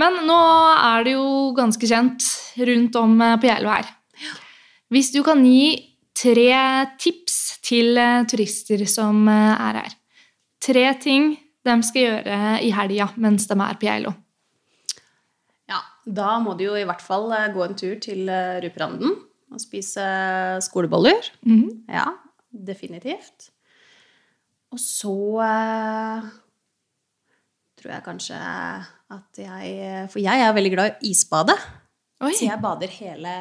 Men 0.00 0.24
nå 0.26 0.38
er 0.74 1.04
det 1.06 1.14
jo 1.14 1.26
ganske 1.54 1.86
kjent 1.86 2.24
rundt 2.66 2.96
om 2.98 3.14
eh, 3.22 3.36
på 3.38 3.50
Geilo 3.50 3.70
her. 3.70 3.90
Hvis 4.92 5.12
du 5.14 5.20
kan 5.26 5.42
gi 5.46 5.70
tre 6.14 6.50
tips 7.00 7.38
til 7.64 7.98
eh, 7.98 8.24
turister 8.30 8.84
som 8.90 9.22
eh, 9.30 9.54
er 9.54 9.80
her. 9.82 9.96
Tre 10.64 10.84
ting 11.02 11.34
de 11.64 11.74
skal 11.86 12.08
gjøre 12.08 12.38
i 12.64 12.72
helga 12.74 13.08
mens 13.20 13.46
de 13.48 13.56
er 13.56 13.78
på 13.80 13.88
Geilo. 13.88 14.14
ja. 15.70 15.82
Da 16.04 16.34
må 16.36 16.52
du 16.52 16.66
jo 16.66 16.74
i 16.76 16.84
hvert 16.84 17.00
fall 17.00 17.30
gå 17.54 17.62
en 17.64 17.78
tur 17.80 17.94
til 17.96 18.28
Rupranden 18.60 19.14
og 19.54 19.60
spise 19.62 20.04
skoleboller. 20.66 21.30
Mhm. 21.46 21.86
Ja, 21.88 22.10
definitivt. 22.52 23.48
Og 24.74 24.82
så 24.82 25.14
tror 27.84 27.92
jeg 27.92 28.04
kanskje 28.06 28.40
at 29.14 29.38
jeg 29.38 30.08
For 30.08 30.22
jeg 30.24 30.40
er 30.40 30.56
veldig 30.56 30.72
glad 30.72 30.94
i 31.04 31.12
isbade. 31.12 31.52
Oi. 32.24 32.32
Så 32.32 32.46
jeg 32.46 32.62
bader 32.62 32.88
hele, 32.96 33.32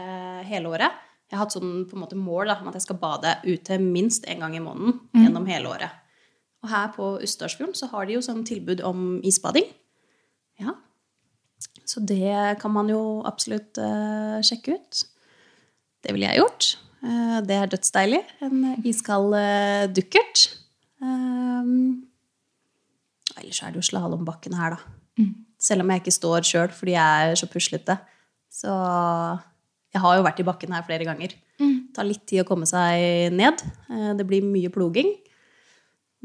hele 0.44 0.68
året. 0.74 1.02
Jeg 1.32 1.38
har 1.40 1.48
hatt 1.48 1.56
sånn 1.56 1.86
på 1.88 1.96
en 1.96 2.04
måte 2.04 2.20
mål 2.20 2.52
da, 2.52 2.58
om 2.60 2.68
at 2.70 2.76
jeg 2.78 2.84
skal 2.84 3.00
bade 3.00 3.32
ute 3.48 3.80
minst 3.82 4.28
én 4.30 4.44
gang 4.44 4.54
i 4.58 4.62
måneden 4.62 5.00
gjennom 5.16 5.48
hele 5.48 5.72
året. 5.72 5.96
Og 6.64 6.70
her 6.70 6.92
på 6.96 7.08
Ustadfjorden 7.24 7.74
så 7.80 7.90
har 7.94 8.06
de 8.06 8.18
jo 8.18 8.24
sånn 8.24 8.44
tilbud 8.48 8.84
om 8.86 9.18
isbading. 9.26 9.66
Ja. 10.62 10.76
Så 11.88 12.04
det 12.04 12.60
kan 12.62 12.76
man 12.76 12.92
jo 12.92 13.24
absolutt 13.28 13.80
uh, 13.82 14.40
sjekke 14.46 14.78
ut. 14.78 15.04
Det 16.04 16.14
ville 16.14 16.30
jeg 16.30 16.44
gjort. 16.44 16.70
Uh, 17.04 17.40
det 17.48 17.58
er 17.58 17.72
dødsdeilig. 17.72 18.22
En 18.46 18.62
iskald 18.88 19.36
uh, 19.36 19.88
dukkert. 19.96 20.46
Um, 21.04 22.04
ellers 23.40 23.62
er 23.64 23.72
det 23.74 23.82
jo 23.82 23.88
slalåmbakken 23.92 24.54
her, 24.60 24.76
da. 24.78 25.26
Selv 25.64 25.82
om 25.86 25.90
jeg 25.94 26.02
ikke 26.04 26.12
står 26.18 26.44
sjøl 26.44 26.72
fordi 26.76 26.92
jeg 26.98 27.32
er 27.32 27.36
så 27.40 27.48
puslete. 27.48 27.96
Så 28.52 28.68
jeg 29.94 30.02
har 30.04 30.18
jo 30.18 30.26
vært 30.26 30.40
i 30.42 30.46
bakken 30.48 30.74
her 30.76 30.84
flere 30.88 31.06
ganger. 31.08 31.32
Det 31.60 31.94
tar 31.96 32.08
litt 32.10 32.26
tid 32.28 32.42
å 32.44 32.48
komme 32.50 32.66
seg 32.68 33.32
ned. 33.32 33.62
Eh, 33.90 34.14
Det 34.18 34.26
blir 34.28 34.42
mye 34.44 34.70
ploging. 34.74 35.14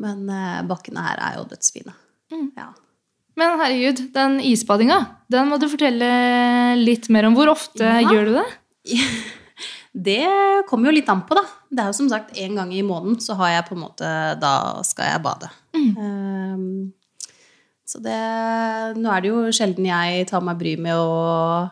Men 0.01 0.29
eh, 0.31 0.63
bakkene 0.67 1.05
her 1.05 1.19
er 1.29 1.37
jo 1.39 1.45
dødsfine. 1.51 1.95
Ja. 2.57 2.71
Men 3.39 3.59
herregud, 3.61 4.01
den 4.15 4.41
isbadinga, 4.43 4.97
den 5.31 5.47
må 5.53 5.59
du 5.63 5.69
fortelle 5.71 6.75
litt 6.81 7.07
mer 7.15 7.29
om. 7.29 7.35
Hvor 7.39 7.53
ofte 7.53 7.85
Ja. 7.85 8.01
gjør 8.11 8.25
du 8.27 8.33
det? 8.41 8.49
Det 9.99 10.21
kommer 10.69 10.91
jo 10.91 10.95
litt 10.95 11.09
an 11.11 11.23
på, 11.27 11.35
da. 11.35 11.43
Det 11.71 11.81
er 11.83 11.89
jo 11.91 11.97
som 11.97 12.09
sagt 12.11 12.37
en 12.39 12.55
gang 12.55 12.71
i 12.77 12.83
måneden, 12.87 13.17
så 13.21 13.35
har 13.41 13.49
jeg 13.57 13.65
på 13.69 13.75
en 13.75 13.81
måte 13.83 14.11
Da 14.41 14.53
skal 14.87 15.09
jeg 15.11 15.23
bade. 15.25 15.49
Um, 15.75 16.93
så 17.89 18.01
det 18.05 18.19
Nå 19.01 19.09
er 19.15 19.25
det 19.25 19.31
jo 19.33 19.47
sjelden 19.55 19.87
jeg 19.89 20.27
tar 20.29 20.43
meg 20.45 20.59
bryet 20.61 20.83
med 20.85 20.97
å 21.01 21.69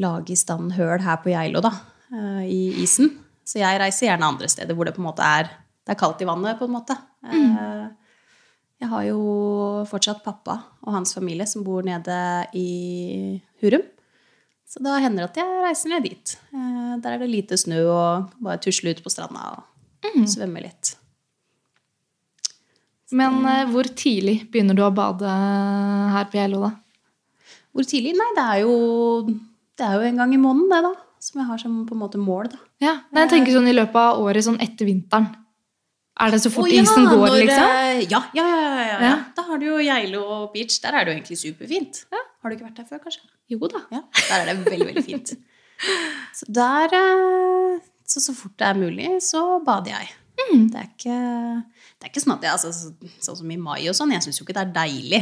lage 0.00 0.30
i 0.34 0.38
stand 0.38 0.76
høl 0.76 1.00
her 1.02 1.18
på 1.22 1.32
Geilo, 1.32 1.60
da. 1.64 1.72
eh, 2.14 2.44
I 2.46 2.60
isen. 2.84 3.10
Så 3.44 3.58
jeg 3.58 3.80
reiser 3.82 4.06
gjerne 4.06 4.28
andre 4.30 4.46
steder 4.50 4.76
hvor 4.78 4.86
det 4.86 4.94
på 4.94 5.02
en 5.02 5.08
måte 5.10 5.26
er 5.26 5.48
Det 5.82 5.96
er 5.96 5.98
kaldt 5.98 6.20
i 6.22 6.28
vannet, 6.28 6.58
på 6.60 6.68
en 6.68 6.74
måte. 6.76 6.94
Mm. 7.24 7.96
Jeg 8.80 8.88
har 8.92 9.02
jo 9.08 9.20
fortsatt 9.90 10.22
pappa 10.24 10.54
og 10.86 10.92
hans 10.94 11.12
familie 11.16 11.46
som 11.48 11.64
bor 11.66 11.82
nede 11.84 12.14
i 12.54 13.40
Hurum. 13.60 13.82
Så 14.70 14.78
da 14.84 15.00
hender 15.02 15.24
det 15.26 15.30
at 15.32 15.40
jeg 15.40 15.64
reiser 15.64 15.90
ned 15.90 16.06
dit. 16.06 16.36
Eh, 16.54 16.94
Der 17.02 17.16
er 17.16 17.18
det 17.18 17.30
lite 17.32 17.58
snø 17.58 17.80
og 17.90 18.30
bare 18.38 18.60
tusle 18.62 18.94
ut 18.94 19.02
på 19.02 19.10
stranda 19.10 19.48
og 19.58 20.28
svømme 20.30 20.62
litt. 20.62 20.94
Men 23.16 23.40
eh, 23.48 23.66
hvor 23.70 23.88
tidlig 23.98 24.44
begynner 24.52 24.76
du 24.78 24.84
å 24.86 24.92
bade 24.94 25.34
her 26.14 26.28
på 26.30 26.38
Geilo, 26.38 26.62
da? 26.68 26.72
Hvor 27.74 27.86
tidlig? 27.86 28.14
Nei, 28.18 28.30
det 28.36 28.46
er 28.54 28.62
jo, 28.64 28.74
det 29.78 29.86
er 29.86 29.98
jo 29.98 30.08
en 30.08 30.22
gang 30.22 30.34
i 30.34 30.40
måneden, 30.40 30.70
det, 30.72 30.80
da. 30.86 30.94
Som 31.20 31.42
jeg 31.42 31.50
har 31.50 31.60
som 31.60 31.76
på 31.86 31.96
en 31.96 32.02
måte 32.02 32.20
mål, 32.20 32.48
da. 32.52 32.62
Ja, 32.82 32.94
Nei, 33.10 33.26
jeg 33.26 33.32
tenker 33.34 33.56
sånn 33.58 33.68
i 33.70 33.76
løpet 33.76 34.00
av 34.00 34.22
året, 34.22 34.46
sånn 34.46 34.60
etter 34.62 34.88
vinteren. 34.88 35.28
Er 36.20 36.34
det 36.34 36.40
så 36.42 36.50
fort 36.52 36.68
oh, 36.68 36.72
ja, 36.72 36.82
isen 36.84 37.06
går, 37.08 37.22
når, 37.22 37.36
liksom? 37.46 37.70
Ja, 38.10 38.20
ja, 38.36 38.44
ja, 38.44 38.72
ja, 38.84 38.96
ja. 39.06 39.12
Da 39.36 39.44
har 39.46 39.60
du 39.60 39.66
jo 39.70 39.78
Geilo 39.80 40.24
beach. 40.52 40.76
Der 40.82 40.98
er 40.98 41.06
det 41.06 41.14
jo 41.14 41.16
egentlig 41.16 41.38
superfint. 41.40 42.02
Har 42.12 42.52
du 42.52 42.56
ikke 42.56 42.66
vært 42.66 42.80
der 42.82 42.88
før, 42.90 43.00
kanskje? 43.06 43.24
Jo 43.48 43.60
da. 43.72 43.80
Ja, 43.94 44.02
der 44.18 44.34
er 44.42 44.50
det 44.50 44.56
veldig, 44.66 44.88
veldig 44.90 45.04
fint. 45.06 45.32
Så 46.36 46.44
der 46.52 46.92
eh, 46.92 47.78
Så, 48.04 48.20
så 48.20 48.34
fort 48.36 48.52
det 48.60 48.66
er 48.66 48.76
mulig, 48.76 49.06
så 49.24 49.62
bader 49.64 49.94
jeg. 49.94 50.10
Det, 50.50 50.82
er 50.82 50.88
ikke, 50.90 51.16
det 52.00 52.08
er 52.08 52.12
ikke 52.14 52.22
sånn 52.24 52.36
at 52.38 52.46
jeg 52.46 52.52
altså, 52.56 52.72
så- 52.72 53.12
Sånn 53.20 53.36
som 53.42 53.50
i 53.52 53.56
mai 53.60 53.82
og 53.90 53.94
sånn, 53.94 54.12
jeg 54.14 54.22
syns 54.24 54.40
jo 54.40 54.46
ikke 54.46 54.56
det 54.56 54.62
er 54.66 54.74
deilig 54.80 55.20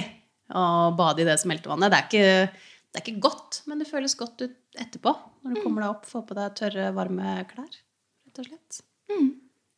å 0.55 0.63
bade 0.97 1.21
i 1.21 1.27
det 1.29 1.35
smeltevannet. 1.43 1.91
Det 1.91 1.99
er 1.99 2.07
ikke, 2.07 2.63
det 2.95 3.01
er 3.01 3.05
ikke 3.05 3.21
godt, 3.27 3.61
men 3.67 3.79
det 3.83 3.89
føles 3.91 4.15
godt 4.17 4.47
ut 4.47 4.55
etterpå. 4.79 5.13
Når 5.45 5.55
du 5.55 5.61
kommer 5.65 5.83
deg 5.85 5.91
opp, 5.91 6.07
får 6.09 6.23
på 6.29 6.35
deg 6.39 6.55
tørre, 6.57 6.87
varme 6.97 7.35
klær. 7.51 7.69
Rett 8.29 8.39
og 8.39 8.47
slett. 8.49 8.81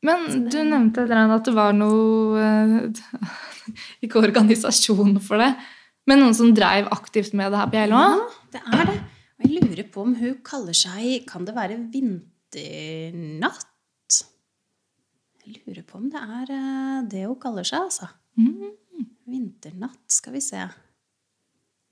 Men 0.02 0.48
du 0.48 0.56
nevnte 0.64 1.04
at 1.10 1.44
det 1.44 1.54
var 1.54 1.72
noe 1.76 2.40
eh, 2.40 3.02
Ikke 4.04 4.22
organisasjon 4.22 5.18
for 5.20 5.36
det, 5.42 5.50
men 6.08 6.22
noen 6.22 6.34
som 6.34 6.54
dreiv 6.56 6.88
aktivt 6.94 7.34
med 7.36 7.52
det 7.52 7.58
her 7.60 7.68
på 7.68 7.76
Geilo? 7.80 7.98
Ja, 8.00 8.28
det 8.54 8.62
er 8.64 8.86
det. 8.88 8.96
Og 9.40 9.44
jeg 9.46 9.60
lurer 9.64 9.90
på 9.92 10.02
om 10.06 10.14
hun 10.16 10.38
kaller 10.44 10.76
seg 10.76 11.26
Kan 11.28 11.44
det 11.48 11.54
være 11.56 11.76
Vinternatt? 11.92 13.69
Lurer 15.50 15.82
på 15.86 15.98
om 15.98 16.08
det 16.12 16.20
er 16.20 16.52
eh, 16.54 16.96
det 17.10 17.24
hun 17.26 17.36
kaller 17.42 17.66
seg, 17.66 17.86
altså. 17.88 18.08
Vinternatt, 19.30 20.00
skal 20.10 20.34
vi 20.34 20.40
se. 20.44 20.62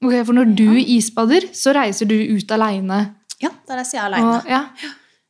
Ok, 0.05 0.15
For 0.27 0.35
når 0.37 0.53
du 0.59 0.67
isbader, 0.79 1.49
så 1.57 1.73
reiser 1.77 2.09
du 2.11 2.15
ut 2.37 2.51
aleine? 2.55 2.99
Ja, 3.43 3.51
der 3.69 3.81
reiser 3.81 3.99
jeg 3.99 4.05
aleine. 4.09 4.37
Ja. 4.51 4.63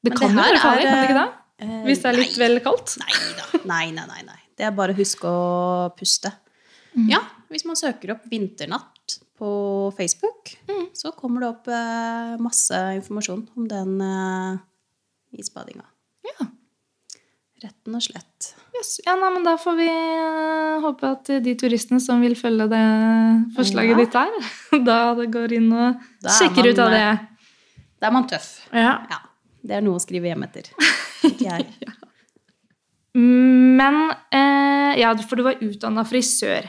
Det 0.05 0.13
Men 0.13 0.19
kan 0.21 0.31
jo 0.31 0.37
det 0.37 0.45
være 0.45 0.61
farlig, 0.63 0.85
kan 0.89 0.99
det 0.99 1.07
ikke 1.09 1.19
det? 1.19 1.29
Eh, 1.59 1.79
Hvis 1.89 2.03
det 2.03 2.11
er 2.11 2.19
litt 2.21 2.37
nei. 2.37 2.43
vel 2.45 2.61
kaldt? 2.65 2.95
Nei 3.03 3.17
da. 3.39 3.47
Nei, 3.73 3.87
nei, 3.97 4.05
nei, 4.13 4.21
nei. 4.29 4.39
Det 4.59 4.67
er 4.69 4.75
bare 4.77 4.95
å 4.95 4.99
huske 4.99 5.31
å 5.31 5.41
puste. 5.99 6.33
Ja, 7.09 7.21
hvis 7.53 7.65
man 7.69 7.77
søker 7.79 8.11
opp 8.17 8.25
'Vinternatt' 8.27 9.19
på 9.39 9.49
Facebook, 9.97 10.55
så 10.99 11.13
kommer 11.15 11.45
det 11.45 11.49
opp 11.53 11.69
eh, 11.71 12.37
masse 12.43 12.79
informasjon 12.99 13.45
om 13.57 13.69
den 13.71 13.93
isbadinga. 15.39 15.85
Ja. 16.27 16.47
Retten 17.63 17.97
og 17.99 18.03
slett. 18.05 18.53
Yes. 18.77 19.01
Ja, 19.07 19.17
nei, 19.19 19.31
men 19.35 19.43
Da 19.47 19.57
får 19.59 19.75
vi 19.81 19.87
eh, 19.91 20.77
håpe 20.85 21.09
at 21.11 21.31
de 21.43 21.55
turistene 21.59 21.99
som 22.01 22.21
vil 22.23 22.37
følge 22.39 22.69
det 22.71 22.83
forslaget 23.57 23.97
Ja. 23.97 23.99
ditt 24.05 24.15
her, 24.15 24.85
da 24.91 24.99
det 25.19 25.27
går 25.35 25.57
inn 25.59 25.73
og 25.73 25.97
Da 26.23 26.31
er 26.31 26.37
sjekker 26.39 26.63
man, 26.63 26.71
ut 26.71 26.83
av 26.85 26.91
det. 26.95 27.03
Da 27.99 28.07
er 28.07 28.15
man 28.15 28.29
tøff. 28.31 28.51
Ja. 28.73 28.93
Ja. 29.11 29.19
Det 29.69 29.75
er 29.75 29.83
noe 29.83 29.99
å 29.99 30.03
skrive 30.05 30.31
hjem 30.31 30.45
etter. 30.47 30.71
Ikke 31.27 31.49
jeg. 31.51 31.67
Men 33.19 33.97
eh, 34.31 34.99
Ja, 35.01 35.13
for 35.27 35.37
du 35.39 35.43
var 35.47 35.59
utdanna 35.65 36.05
frisør. 36.07 36.67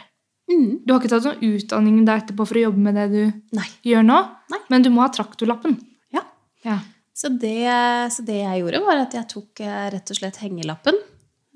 Mm. 0.50 0.80
Du 0.86 0.94
har 0.96 1.00
ikke 1.04 1.12
tatt 1.12 1.28
noen 1.28 1.54
utdanning 1.60 2.00
der 2.08 2.24
etterpå 2.24 2.46
for 2.50 2.58
å 2.58 2.64
jobbe 2.64 2.82
med 2.82 2.96
det 2.98 3.04
du 3.14 3.20
Nei. 3.54 3.68
gjør 3.86 4.02
nå, 4.08 4.16
Nei. 4.50 4.60
men 4.74 4.82
du 4.86 4.90
må 4.90 5.04
ha 5.04 5.12
traktorlappen. 5.14 5.76
Ja. 6.16 6.24
Ja. 6.66 6.80
Så 7.20 7.28
det, 7.36 7.68
så 8.16 8.24
det 8.24 8.38
jeg 8.40 8.62
gjorde, 8.62 8.80
var 8.86 9.02
at 9.02 9.16
jeg 9.18 9.28
tok 9.34 9.62
eh, 9.66 9.86
rett 9.92 10.12
og 10.14 10.20
slett 10.20 10.40
hengelappen. 10.40 10.96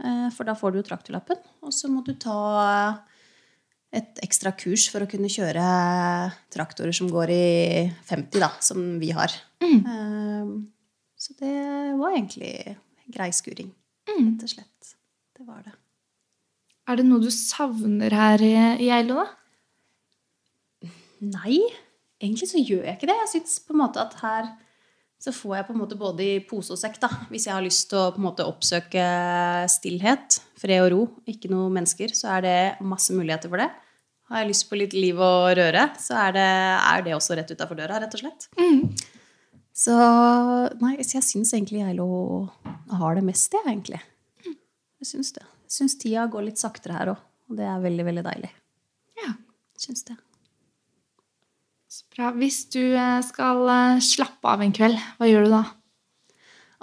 Eh, 0.03 0.27
For 0.35 0.47
da 0.47 0.55
får 0.59 0.75
du 0.75 0.81
traktorlappen. 0.83 1.39
Og 1.63 1.71
så 1.75 1.87
må 1.91 2.03
du 2.03 2.11
ta 2.19 2.35
et 3.93 4.19
ekstra 4.25 4.51
kurs 4.57 4.87
for 4.91 5.05
å 5.05 5.07
kunne 5.07 5.29
kjøre 5.31 5.63
traktorer 6.51 6.95
som 6.97 7.07
går 7.13 7.31
i 7.31 7.45
50, 8.09 8.41
da, 8.41 8.49
som 8.65 8.81
vi 8.99 9.11
har. 9.15 9.31
Mm. 9.61 10.65
Så 11.13 11.35
det 11.39 11.53
var 11.99 12.15
egentlig 12.15 12.73
grei 13.13 13.29
skuring, 13.37 13.69
rett 14.09 14.41
og 14.43 14.49
slett. 14.49 14.95
Det 15.37 15.45
var 15.45 15.61
det. 15.61 15.75
Er 16.89 16.99
det 16.99 17.05
noe 17.05 17.21
du 17.21 17.29
savner 17.31 18.17
her 18.17 18.41
i 18.43 18.51
i 18.81 18.89
Geilo, 18.89 19.21
da? 19.21 20.89
Nei, 21.23 21.61
egentlig 22.19 22.49
så 22.49 22.59
gjør 22.59 22.89
jeg 22.89 22.97
ikke 22.97 23.11
det. 23.13 23.19
Jeg 23.21 23.31
syns 23.37 23.59
på 23.63 23.77
en 23.77 23.83
måte 23.85 24.01
at 24.03 24.17
her 24.25 24.49
så 25.23 25.31
får 25.31 25.53
jeg 25.55 25.65
på 25.69 25.71
en 25.71 25.79
måte 25.79 25.95
både 25.95 26.23
i 26.25 26.39
pose 26.43 26.73
og 26.75 26.79
sekk, 26.81 26.97
da. 26.99 27.07
Hvis 27.29 27.45
jeg 27.47 27.55
har 27.55 27.63
lyst 27.63 27.85
til 27.91 28.01
å 28.01 28.09
på 28.11 28.19
en 28.19 28.25
måte 28.25 28.43
oppsøke 28.43 29.03
stillhet, 29.71 30.41
fred 30.59 30.83
og 30.83 30.89
ro, 30.91 31.01
ikke 31.31 31.51
noe 31.51 31.69
mennesker, 31.71 32.11
så 32.17 32.33
er 32.35 32.43
det 32.43 32.57
masse 32.83 33.15
muligheter 33.15 33.51
for 33.51 33.63
det. 33.63 33.69
Har 34.27 34.43
jeg 34.43 34.49
lyst 34.49 34.67
på 34.67 34.79
litt 34.79 34.95
liv 34.97 35.19
og 35.23 35.53
røre, 35.59 35.85
så 36.01 36.17
er 36.25 36.35
det, 36.35 36.49
er 36.89 37.05
det 37.05 37.15
også 37.15 37.37
rett 37.39 37.53
utafor 37.55 37.79
døra, 37.79 38.01
rett 38.03 38.17
og 38.17 38.23
slett. 38.23 38.49
Så 39.73 39.95
nei, 40.83 40.97
så 41.01 41.17
jeg 41.17 41.27
syns 41.29 41.53
egentlig 41.55 41.85
Geilo 41.85 42.09
har 42.91 43.15
det 43.15 43.23
mest, 43.25 43.55
jeg, 43.55 43.63
egentlig. 43.63 44.03
Jeg 44.43 45.09
syns 45.09 45.31
det. 45.39 45.47
Jeg 45.69 45.77
syns 45.77 45.97
tida 46.03 46.27
går 46.31 46.49
litt 46.49 46.59
saktere 46.61 46.99
her 46.99 47.15
òg, 47.15 47.23
og 47.47 47.57
det 47.57 47.65
er 47.71 47.81
veldig, 47.87 48.09
veldig 48.11 48.27
deilig. 48.27 48.51
Ja. 49.23 49.31
Syns 49.79 50.03
det. 50.11 50.19
Så 51.93 52.07
bra. 52.09 52.31
Hvis 52.33 52.63
du 52.73 52.81
eh, 52.81 53.21
skal 53.21 53.67
eh, 53.69 54.01
slappe 54.01 54.49
av 54.49 54.63
en 54.65 54.73
kveld, 54.73 54.97
hva 55.19 55.29
gjør 55.29 55.45
du 55.45 55.51
da? 55.53 55.61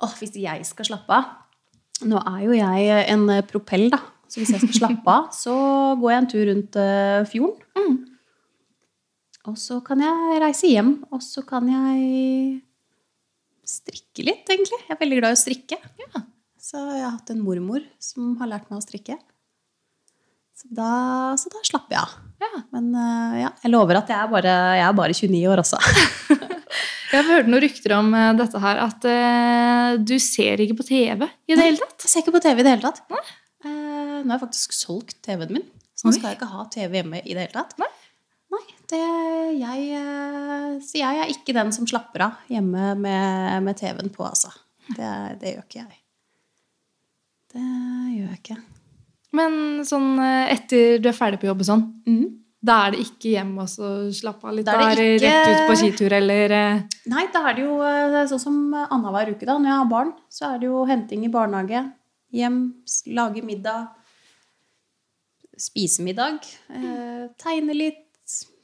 Oh, 0.07 0.12
hvis 0.21 0.37
jeg 0.38 0.67
skal 0.69 0.87
slappe 0.87 1.12
av 1.12 2.07
Nå 2.09 2.17
er 2.17 2.45
jo 2.47 2.55
jeg 2.57 3.00
en 3.12 3.25
eh, 3.35 3.43
propell, 3.45 3.88
da. 3.93 3.99
Så 4.31 4.38
hvis 4.38 4.55
jeg 4.55 4.62
skal 4.62 4.76
slappe 4.79 5.12
av, 5.12 5.26
så 5.35 5.57
går 5.99 6.12
jeg 6.12 6.21
en 6.21 6.29
tur 6.31 6.45
rundt 6.49 6.79
fjorden. 7.29 7.67
fjorden. 7.75 7.99
Og 9.50 9.59
så 9.59 9.81
kan 9.85 10.00
jeg 10.05 10.38
reise 10.45 10.71
hjem, 10.71 10.95
og 11.11 11.21
så 11.26 11.43
kan 11.45 11.67
jeg 11.69 12.61
strikke 13.67 14.29
litt, 14.31 14.47
egentlig. 14.47 14.79
Jeg 14.87 14.95
er 14.95 15.02
veldig 15.02 15.19
glad 15.19 15.35
i 15.35 15.40
å 15.40 15.43
strikke. 15.43 15.81
Ja. 16.07 16.25
Så 16.62 16.79
jeg 16.87 17.02
har 17.02 17.19
hatt 17.19 17.35
en 17.35 17.43
mormor 17.43 17.83
som 17.99 18.37
har 18.38 18.55
lært 18.55 18.71
meg 18.71 18.79
å 18.79 18.87
strikke. 18.87 19.19
Så 20.55 20.71
da, 20.71 20.90
så 21.40 21.50
da 21.50 21.67
slapper 21.67 21.99
jeg 21.99 22.07
av. 22.07 22.30
Ja. 22.40 22.62
Men 22.75 22.88
eh, 22.97 23.40
ja, 23.42 23.50
jeg 23.64 23.73
lover 23.75 24.00
at 24.00 24.11
jeg 24.11 24.16
er 24.16 24.30
bare, 24.32 24.54
jeg 24.78 24.87
er 24.87 24.97
bare 24.97 25.16
29 25.16 25.42
år 25.52 25.62
også. 25.64 25.80
Jeg 27.11 27.25
har 27.25 27.26
hørt 27.26 27.49
noen 27.50 27.62
rykter 27.64 27.92
om 27.97 28.12
eh, 28.14 28.32
dette 28.38 28.61
her, 28.62 28.80
at 28.85 29.06
uh, 29.11 29.97
du 29.99 30.14
ser 30.23 30.62
ikke 30.62 30.76
på 30.78 30.87
TV 30.87 31.25
i 31.26 31.56
det 31.56 31.64
hele 31.64 31.80
tatt. 31.80 32.04
Jeg 32.04 32.12
ser 32.12 32.23
ikke 32.23 32.37
på 32.37 32.42
TV 32.44 32.62
i 32.62 32.66
det 32.66 32.75
hele 32.76 32.85
tatt. 32.85 33.00
Eh, 33.11 33.66
nå 33.66 34.28
har 34.28 34.37
jeg 34.37 34.42
faktisk 34.44 34.76
solgt 34.76 35.16
TV-en 35.26 35.56
min. 35.59 35.66
Så 35.99 36.06
nå 36.06 36.14
skal 36.14 36.30
jeg 36.30 36.38
ikke 36.38 36.52
ha 36.52 36.68
TV 36.70 37.00
hjemme 37.00 37.23
i 37.25 37.35
det 37.35 37.49
hele 37.49 37.56
tatt. 37.56 37.75
Nei. 37.82 37.90
Nei, 38.54 38.62
det, 38.90 39.02
jeg, 39.59 40.06
så 40.87 41.02
jeg 41.02 41.20
er 41.23 41.35
ikke 41.35 41.54
den 41.54 41.75
som 41.75 41.87
slapper 41.90 42.28
av 42.28 42.50
hjemme 42.50 42.94
med, 42.99 43.66
med 43.66 43.78
TV-en 43.78 44.11
på, 44.14 44.26
altså. 44.26 44.50
Det, 44.90 45.11
det 45.42 45.56
gjør 45.56 45.66
ikke 45.66 45.82
jeg. 45.82 46.00
Det 47.54 47.66
gjør 47.66 48.28
jeg 48.28 48.38
ikke. 48.38 48.62
Men 49.37 49.85
sånn 49.87 50.19
eh, 50.19 50.53
etter 50.57 50.99
du 51.03 51.09
er 51.11 51.17
ferdig 51.17 51.41
på 51.43 51.47
jobb 51.51 51.61
og 51.63 51.69
sånn, 51.69 51.85
mm. 52.07 52.25
da 52.67 52.79
er 52.87 52.97
det 52.97 53.05
ikke 53.05 53.35
hjem 53.37 53.53
og 53.63 53.69
så 53.71 53.91
slappe 54.17 54.49
av 54.51 54.57
litt? 54.57 54.67
Da 54.67 54.75
er 54.75 54.91
er 54.91 54.97
det 54.97 55.07
det 55.07 55.15
ikke- 55.21 55.31
rett 55.31 55.53
ut 55.53 55.71
på 55.71 55.77
skitur 55.83 56.17
eller 56.19 56.57
eh, 56.57 56.83
Nei, 57.13 57.27
da 57.33 57.45
er 57.51 57.55
det 57.55 57.65
jo 57.65 57.77
eh, 57.87 58.19
sånn 58.33 58.43
som 58.43 58.59
annenhver 58.75 59.31
uke, 59.35 59.47
da. 59.47 59.57
Når 59.59 59.71
jeg 59.71 59.79
har 59.79 59.89
barn, 59.93 60.13
så 60.29 60.51
er 60.55 60.59
det 60.59 60.67
jo 60.71 60.85
henting 60.89 61.25
i 61.25 61.33
barnehage, 61.33 61.85
hjem, 62.35 62.59
lage 63.15 63.45
middag, 63.47 63.89
spise 65.61 66.03
middag, 66.03 66.43
eh, 66.75 67.29
tegne 67.39 67.75
litt, 67.77 68.07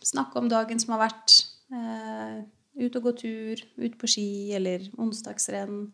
snakke 0.07 0.39
om 0.39 0.49
dagen 0.51 0.79
som 0.83 0.95
har 0.97 1.09
vært, 1.09 1.45
eh, 1.75 2.43
ut 2.79 2.97
og 2.97 3.03
gå 3.09 3.13
tur, 3.19 3.63
ut 3.79 3.97
på 3.99 4.07
ski 4.11 4.53
eller 4.55 4.91
onsdagsrenn. 4.99 5.87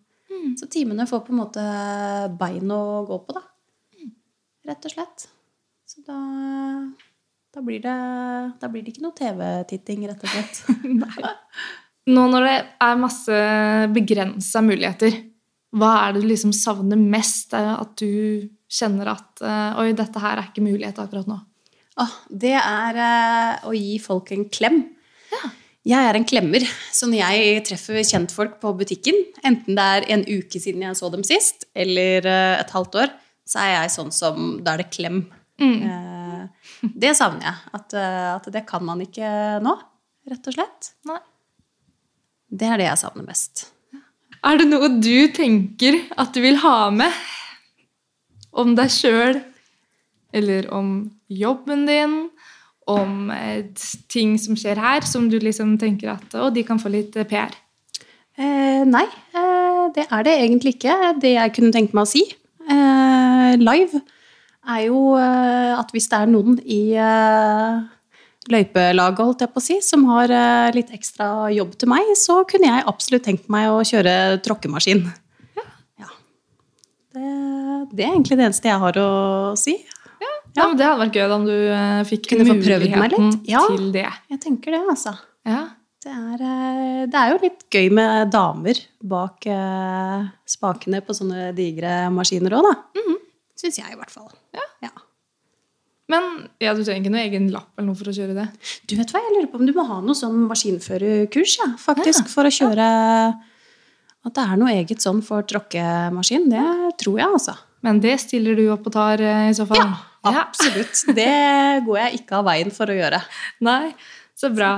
Så 0.56 0.66
timene 0.66 1.04
får 1.06 1.20
på 1.26 1.30
en 1.30 1.38
måte 1.38 1.62
bein 2.38 2.70
å 2.72 3.06
gå 3.06 3.18
på, 3.26 3.34
da. 3.36 3.42
Rett 4.68 4.86
og 4.86 4.94
slett. 4.94 5.26
Så 5.88 6.02
da, 6.06 6.18
da, 7.52 7.62
blir, 7.64 7.82
det, 7.82 7.96
da 8.62 8.70
blir 8.70 8.84
det 8.84 8.94
ikke 8.94 9.04
noe 9.04 9.16
TV-titting, 9.18 10.06
rett 10.10 10.22
og 10.22 10.32
slett. 10.32 10.62
Nå 12.14 12.24
når 12.30 12.46
det 12.46 12.56
er 12.82 12.98
masse 12.98 13.42
begrensa 13.94 14.62
muligheter, 14.64 15.18
hva 15.78 15.92
er 16.02 16.14
det 16.14 16.24
du 16.24 16.28
liksom 16.30 16.52
savner 16.54 17.00
mest? 17.00 17.54
Er 17.56 17.76
At 17.78 17.94
du 18.00 18.48
kjenner 18.72 19.12
at 19.14 19.42
eh, 19.44 19.80
Oi, 19.80 19.92
dette 19.96 20.20
her 20.20 20.38
er 20.40 20.50
ikke 20.50 20.64
mulighet 20.64 20.98
akkurat 21.00 21.28
nå. 21.30 21.38
Åh, 22.02 22.14
det 22.28 22.56
er 22.58 22.98
eh, 23.04 23.64
å 23.68 23.72
gi 23.76 23.96
folk 24.02 24.32
en 24.34 24.46
klem. 24.52 24.82
Jeg 25.82 25.98
er 26.06 26.14
en 26.14 26.26
klemmer, 26.28 26.62
så 26.94 27.08
når 27.10 27.18
jeg 27.24 27.62
treffer 27.66 28.04
kjentfolk 28.06 28.60
på 28.62 28.70
butikken, 28.78 29.16
enten 29.42 29.74
det 29.74 29.86
er 29.96 30.04
en 30.14 30.22
uke 30.28 30.60
siden 30.62 30.84
jeg 30.86 30.98
så 30.98 31.10
dem 31.10 31.24
sist, 31.26 31.66
eller 31.74 32.28
eh, 32.28 32.60
et 32.60 32.74
halvt 32.74 33.00
år, 33.02 33.14
så 33.48 33.62
er 33.64 33.72
jeg 33.74 33.94
sånn 33.96 34.12
som 34.14 34.58
Da 34.64 34.74
er 34.76 34.84
det 34.84 34.92
klem. 34.94 35.24
Eh, 35.62 36.46
det 37.04 37.12
savner 37.18 37.48
jeg. 37.48 37.60
At, 37.78 37.94
eh, 37.94 38.30
at 38.36 38.48
det 38.54 38.64
kan 38.68 38.84
man 38.86 39.02
ikke 39.04 39.28
nå, 39.64 39.76
rett 40.30 40.48
og 40.50 40.56
slett. 40.56 40.92
Nei. 41.08 41.20
Det 42.52 42.68
er 42.68 42.80
det 42.80 42.90
jeg 42.90 43.02
savner 43.04 43.26
mest. 43.28 43.66
Er 44.42 44.58
det 44.58 44.66
noe 44.68 44.90
du 44.98 45.30
tenker 45.32 46.00
at 46.18 46.34
du 46.34 46.42
vil 46.44 46.58
ha 46.64 46.90
med? 46.94 47.14
Om 48.52 48.74
deg 48.76 48.90
sjøl, 48.92 49.38
eller 50.36 50.66
om 50.74 50.96
jobben 51.32 51.86
din, 51.88 52.16
om 52.90 53.30
eh, 53.32 53.70
ting 54.12 54.34
som 54.40 54.58
skjer 54.58 54.80
her, 54.82 55.06
som 55.08 55.30
du 55.30 55.38
liksom 55.40 55.76
tenker 55.80 56.16
at 56.16 56.34
å, 56.36 56.50
de 56.52 56.64
kan 56.66 56.80
få 56.82 56.90
litt 56.92 57.16
PR? 57.30 57.54
Eh, 58.36 58.82
nei, 58.88 59.06
eh, 59.38 59.82
det 59.94 60.08
er 60.10 60.26
det 60.26 60.36
egentlig 60.42 60.76
ikke. 60.76 60.96
Det 61.22 61.36
jeg 61.36 61.54
kunne 61.56 61.72
tenkt 61.72 61.96
meg 61.96 62.04
å 62.04 62.12
si 62.12 62.26
live, 63.60 64.00
er 64.62 64.84
jo 64.86 65.00
eh, 65.18 65.72
at 65.74 65.90
hvis 65.94 66.08
det 66.10 66.20
er 66.20 66.30
noen 66.30 66.58
i 66.62 66.82
eh, 66.94 67.80
løypelaget, 68.52 69.22
holdt 69.22 69.44
jeg 69.44 69.52
på 69.54 69.62
å 69.62 69.64
si, 69.64 69.78
som 69.84 70.04
har 70.10 70.32
eh, 70.32 70.68
litt 70.76 70.92
ekstra 70.94 71.50
jobb 71.54 71.74
til 71.78 71.90
meg, 71.92 72.12
så 72.18 72.42
kunne 72.48 72.70
jeg 72.70 72.86
absolutt 72.90 73.26
tenkt 73.26 73.50
meg 73.52 73.70
å 73.72 73.82
kjøre 73.86 74.38
tråkkemaskin. 74.46 75.04
Ja. 75.58 76.12
Det, 77.12 77.26
det 77.92 78.06
er 78.06 78.14
egentlig 78.14 78.38
det 78.38 78.48
eneste 78.50 78.70
jeg 78.70 78.82
har 78.86 79.02
å 79.02 79.10
si. 79.58 79.76
Ja, 80.52 80.66
men 80.68 80.76
Det 80.76 80.84
hadde 80.84 81.00
vært 81.00 81.14
gøy 81.16 81.30
om 81.32 81.46
du 81.48 81.54
fikk 82.10 82.26
Kunne 82.34 82.58
muligheten. 82.58 83.30
Ja. 83.48 83.62
til 83.72 83.86
det. 83.94 84.10
Jeg 84.28 84.40
tenker 84.42 84.76
det, 84.76 84.82
altså. 84.84 85.14
Ja. 85.48 85.62
Det 86.02 86.10
er, 86.10 86.40
det 87.08 87.14
er 87.14 87.30
jo 87.30 87.38
litt 87.44 87.60
gøy 87.70 87.88
med 87.94 88.32
damer 88.34 88.78
bak 89.06 89.46
spakene 90.50 90.98
på 91.06 91.14
sånne 91.14 91.52
digre 91.54 92.10
maskiner 92.12 92.58
òg, 92.58 92.66
da. 92.68 93.02
Syns 93.62 93.78
jeg, 93.78 93.94
i 93.94 93.98
hvert 93.98 94.10
fall. 94.10 94.30
Ja. 94.56 94.66
Men 96.12 96.28
ja, 96.60 96.74
du 96.74 96.82
trenger 96.82 97.00
ikke 97.00 97.12
noen 97.14 97.22
egen 97.22 97.48
lapp 97.54 97.72
eller 97.76 97.92
noe 97.92 97.98
for 97.98 98.10
å 98.10 98.14
kjøre 98.14 98.34
det. 98.36 98.46
Du 98.90 98.96
vet 98.98 99.12
hva, 99.14 99.22
jeg 99.22 99.34
lurer 99.36 99.48
på 99.52 99.60
om 99.60 99.68
du 99.68 99.72
må 99.76 99.86
ha 99.88 100.00
noe 100.04 100.18
sånn 100.18 100.44
maskinførerkurs, 100.50 101.56
ja, 101.62 101.68
faktisk, 101.80 102.28
for 102.32 102.48
å 102.48 102.52
kjøre 102.52 102.86
At 104.22 104.36
det 104.36 104.42
er 104.42 104.58
noe 104.60 104.74
eget 104.76 105.02
sånn 105.02 105.22
for 105.26 105.46
tråkkemaskin. 105.50 106.44
Det 106.52 106.66
tror 107.02 107.16
jeg, 107.18 107.38
altså. 107.38 107.56
Men 107.82 107.98
det 108.02 108.18
stiller 108.22 108.54
du 108.58 108.68
opp 108.70 108.84
og 108.86 108.94
tar 108.94 109.22
eh, 109.22 109.48
i 109.50 109.56
så 109.58 109.66
fall? 109.66 109.82
Ja, 110.22 110.44
absolutt. 110.44 111.00
Det 111.16 111.32
går 111.88 111.98
jeg 111.98 112.20
ikke 112.20 112.38
av 112.38 112.46
veien 112.46 112.70
for 112.74 112.92
å 112.92 112.94
gjøre. 112.94 113.18
Nei, 113.66 113.90
så 114.38 114.52
bra. 114.54 114.76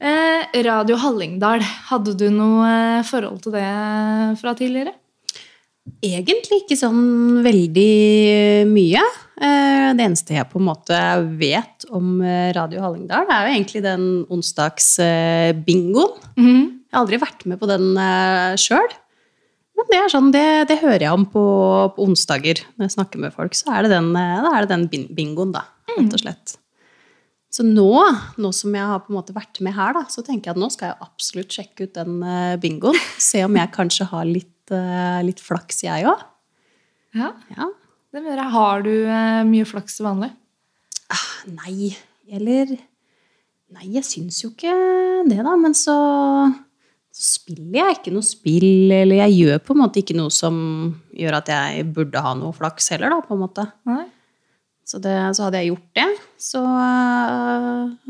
Eh, 0.00 0.46
Radio 0.64 0.96
Hallingdal, 1.02 1.60
hadde 1.90 2.16
du 2.16 2.30
noe 2.32 2.70
eh, 2.70 3.04
forhold 3.04 3.42
til 3.44 3.58
det 3.58 3.66
fra 4.40 4.56
tidligere? 4.56 4.96
Egentlig 6.04 6.62
ikke 6.64 6.76
sånn 6.78 7.40
veldig 7.44 8.66
mye. 8.70 9.02
Eh, 9.40 9.92
Det 9.96 10.04
eneste 10.04 10.36
jeg 10.36 10.46
på 10.52 10.60
en 10.60 10.68
måte 10.68 10.96
vet 11.40 11.86
om 11.90 12.20
eh, 12.22 12.52
Radio 12.54 12.80
Hallingdal, 12.84 13.26
er 13.28 13.48
jo 13.48 13.54
egentlig 13.56 13.82
den 13.82 14.04
onsdagsbingoen. 14.30 16.12
Jeg 16.90 16.94
har 16.96 17.00
aldri 17.04 17.18
vært 17.22 17.46
med 17.46 17.58
på 17.60 17.68
den 17.70 17.92
sjøl. 18.58 18.90
Men 19.80 19.88
det 19.88 19.98
er 19.98 20.10
sånn, 20.12 20.30
det, 20.34 20.46
det 20.68 20.76
hører 20.82 21.00
jeg 21.06 21.16
om 21.16 21.24
på, 21.32 21.42
på 21.96 22.04
onsdager 22.04 22.58
når 22.76 22.84
jeg 22.88 22.94
snakker 22.98 23.22
med 23.22 23.32
folk. 23.32 23.54
Så 23.56 23.70
er 23.72 23.86
det 23.86 23.92
den, 23.94 24.10
eh, 24.18 24.48
er 24.52 24.66
det 24.66 24.72
den 24.74 25.06
bingoen, 25.16 25.52
da, 25.56 25.62
rett 25.96 26.12
og 26.18 26.20
slett. 26.20 26.56
Så 27.50 27.64
nå, 27.66 27.86
nå 28.38 28.50
som 28.54 28.74
jeg 28.76 28.86
har 28.86 29.00
på 29.02 29.10
en 29.10 29.16
måte 29.18 29.34
vært 29.34 29.58
med 29.64 29.74
her, 29.74 29.96
da, 29.96 30.04
så 30.12 30.22
tenker 30.22 30.50
jeg 30.50 30.54
at 30.58 30.60
nå 30.62 30.68
skal 30.70 30.92
jeg 30.92 31.00
absolutt 31.08 31.56
sjekke 31.56 31.88
ut 31.88 31.96
den 31.96 32.20
eh, 32.22 32.56
bingoen. 32.62 32.98
Se 33.18 33.40
om 33.46 33.56
jeg 33.58 33.72
kanskje 33.74 34.06
har 34.12 34.28
litt, 34.28 34.52
eh, 34.76 35.20
litt 35.26 35.40
flaks, 35.42 35.82
jeg 35.86 36.06
òg. 36.10 36.22
Ja, 37.16 37.32
Ja. 37.56 37.66
det 38.14 38.22
mener 38.22 38.42
jeg. 38.44 38.52
Har 38.54 38.82
du 38.86 38.92
eh, 39.06 39.42
mye 39.48 39.66
flaks 39.66 39.96
til 39.98 40.06
vanlig? 40.06 40.30
Ah, 41.10 41.26
nei, 41.50 41.90
eller 42.30 42.76
Nei, 43.70 43.84
jeg 43.94 44.02
syns 44.02 44.40
jo 44.42 44.48
ikke 44.50 44.72
det, 45.30 45.36
da. 45.46 45.52
Men 45.54 45.76
så, 45.78 45.94
så 47.14 47.22
spiller 47.38 47.76
jeg 47.84 47.98
ikke 48.00 48.12
noe 48.16 48.26
spill, 48.26 48.90
eller 48.90 49.20
jeg 49.20 49.36
gjør 49.44 49.60
på 49.62 49.76
en 49.76 49.80
måte 49.84 50.00
ikke 50.02 50.16
noe 50.18 50.32
som 50.34 50.56
gjør 51.14 51.36
at 51.38 51.52
jeg 51.54 51.84
burde 51.94 52.18
ha 52.24 52.32
noe 52.34 52.50
flaks 52.56 52.90
heller, 52.90 53.14
da, 53.14 53.20
på 53.22 53.36
en 53.36 53.44
måte. 53.44 53.68
Nei. 53.86 54.08
Så, 54.82 54.98
det, 54.98 55.14
så 55.38 55.44
hadde 55.46 55.60
jeg 55.62 55.70
gjort 55.70 55.86
det, 56.00 56.08
så, 56.42 56.64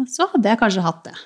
så 0.09 0.31
hadde 0.33 0.49
jeg 0.55 0.61
kanskje 0.63 0.85
hatt 0.89 1.03
det. 1.11 1.17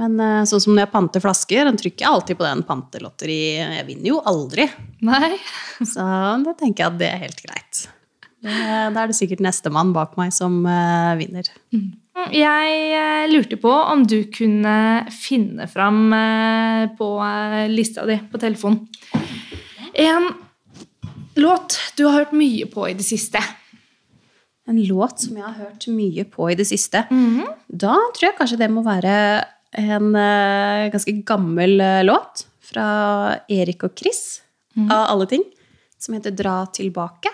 Men 0.00 0.16
eh, 0.20 0.44
sånn 0.48 0.62
som 0.62 0.74
når 0.74 0.86
jeg 0.86 0.92
panter 0.94 1.24
flasker, 1.24 1.64
den 1.68 1.80
trykker 1.80 2.06
jeg 2.06 2.12
alltid 2.12 2.40
på 2.40 2.46
den 2.46 2.64
pantelotteri. 2.68 3.40
Jeg 3.60 3.86
vinner 3.90 4.10
jo 4.12 4.22
aldri. 4.32 4.68
Nei. 5.06 5.34
Så 5.92 6.06
da 6.46 6.56
tenker 6.56 6.84
jeg 6.84 6.92
at 6.92 6.98
det 7.02 7.12
er 7.12 7.22
helt 7.26 7.44
greit. 7.44 7.86
Da 8.46 9.02
er 9.02 9.10
det 9.10 9.16
sikkert 9.18 9.40
nestemann 9.42 9.94
bak 9.96 10.14
meg 10.20 10.34
som 10.34 10.60
eh, 10.70 11.14
vinner. 11.18 11.48
Jeg 12.32 12.76
eh, 12.96 13.26
lurte 13.28 13.58
på 13.60 13.70
om 13.70 14.02
du 14.08 14.22
kunne 14.32 15.06
finne 15.12 15.66
fram 15.68 16.08
eh, 16.16 16.86
på 16.96 17.10
eh, 17.22 17.66
lista 17.68 18.06
di 18.08 18.16
på 18.30 18.40
telefonen. 18.40 18.86
en 19.92 20.32
låt 21.36 21.78
du 21.96 22.04
har 22.06 22.18
hørt 22.18 22.32
mye 22.32 22.66
på 22.66 22.88
i 22.88 22.94
det 22.94 23.04
siste. 23.04 23.40
En 24.66 24.80
låt 24.88 25.20
som 25.20 25.36
jeg 25.36 25.44
har 25.44 25.58
hørt 25.60 25.86
mye 25.92 26.24
på 26.24 26.50
i 26.50 26.56
det 26.56 26.66
siste. 26.66 27.04
Da 27.68 27.94
tror 28.16 28.26
jeg 28.26 28.36
kanskje 28.38 28.58
det 28.58 28.70
må 28.72 28.82
være 28.82 29.44
en 29.76 30.12
eh, 30.16 30.90
ganske 30.92 31.14
gammel 31.28 31.80
eh, 31.80 32.02
låt 32.06 32.46
fra 32.66 32.86
Erik 33.52 33.84
og 33.86 33.94
Chris, 33.98 34.42
av 34.90 35.06
alle 35.14 35.26
ting, 35.30 35.44
som 35.98 36.16
heter 36.16 36.34
Dra 36.36 36.58
tilbake. 36.74 37.30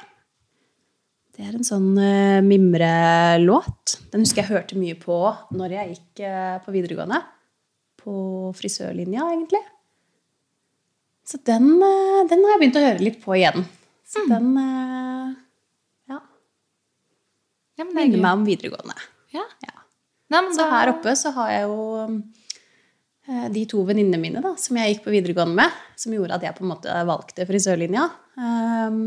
Det 1.33 1.47
er 1.49 1.55
en 1.57 1.65
sånn 1.65 1.95
uh, 1.97 2.45
mimrelåt. 2.45 3.97
Den 4.13 4.23
husker 4.23 4.43
jeg 4.43 4.53
hørte 4.53 4.77
mye 4.77 4.95
på 5.01 5.17
når 5.57 5.75
jeg 5.79 5.95
gikk 5.95 6.23
uh, 6.29 6.59
på 6.63 6.75
videregående. 6.75 7.23
På 7.99 8.15
frisørlinja, 8.59 9.25
egentlig. 9.33 9.63
Så 11.27 11.41
den, 11.49 11.71
uh, 11.81 12.21
den 12.29 12.45
har 12.45 12.55
jeg 12.55 12.61
begynt 12.61 12.79
å 12.79 12.85
høre 12.85 13.07
litt 13.09 13.19
på 13.25 13.39
igjen. 13.39 13.65
Så 14.05 14.27
den 14.29 14.53
uh, 14.61 15.33
ja, 16.13 16.21
Ja, 17.81 17.87
er 17.87 17.89
minner 17.89 18.21
meg 18.21 18.33
om 18.37 18.45
videregående. 18.47 19.09
Ja. 19.33 19.49
Ja. 19.65 19.82
Nei, 20.33 20.41
men 20.47 20.55
Så 20.57 20.65
da- 20.65 20.71
her 20.73 20.93
oppe 20.95 21.13
så 21.19 21.33
har 21.37 21.51
jeg 21.53 21.67
jo 21.69 21.83
eh, 23.29 23.49
de 23.55 23.65
to 23.71 23.83
venninnene 23.87 24.21
mine 24.21 24.43
da, 24.45 24.55
som 24.59 24.77
jeg 24.81 24.95
gikk 24.97 25.05
på 25.05 25.13
videregående 25.15 25.55
med, 25.61 25.77
som 26.01 26.15
gjorde 26.17 26.35
at 26.41 26.43
jeg 26.49 26.57
på 26.57 26.65
en 26.65 26.73
måte 26.73 26.97
valgte 27.09 27.47
frisørlinja. 27.49 28.09
Um, 28.41 28.99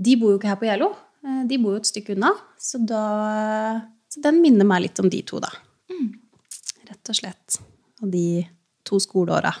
de 0.00 0.16
bor 0.20 0.34
jo 0.34 0.38
ikke 0.40 0.50
her 0.52 0.60
på 0.60 0.68
Geilo. 0.68 0.90
Eh, 1.24 1.42
De 1.48 1.58
bor 1.62 1.74
jo 1.76 1.80
et 1.82 1.88
stykke 1.90 2.14
unna. 2.16 2.32
Så, 2.60 2.80
da, 2.88 3.80
så 4.10 4.22
den 4.24 4.40
minner 4.42 4.66
meg 4.68 4.82
litt 4.88 5.00
om 5.02 5.08
de 5.12 5.22
to, 5.28 5.40
da. 5.40 5.50
Rett 6.90 7.12
og 7.12 7.16
slett. 7.20 7.60
Og 8.02 8.10
de 8.10 8.24
to 8.88 8.98
skoleåra. 8.98 9.52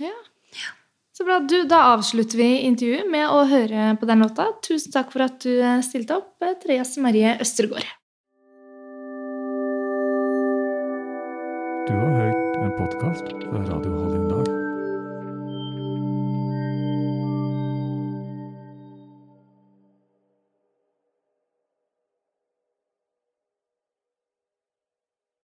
Ja. 0.00 0.12
Så 1.12 1.24
bra. 1.28 1.40
Du, 1.44 1.58
da 1.68 1.80
avslutter 1.94 2.38
vi 2.40 2.50
intervjuet 2.68 3.08
med 3.10 3.28
å 3.28 3.42
høre 3.50 3.90
på 4.00 4.06
den 4.08 4.22
låta. 4.24 4.46
Tusen 4.64 4.92
takk 4.94 5.10
for 5.12 5.24
at 5.26 5.40
du 5.44 5.58
stilte 5.84 6.16
opp, 6.20 6.36
Therese 6.62 7.00
Marie 7.04 7.34
Østergaard. 7.42 7.88
Du 11.88 11.94
har 11.94 12.10
hørt 12.10 12.62
en 12.64 12.72
podkast 12.78 13.24
fra 13.50 13.58
Radio 13.58 14.02
Hallingdal. 14.02 14.21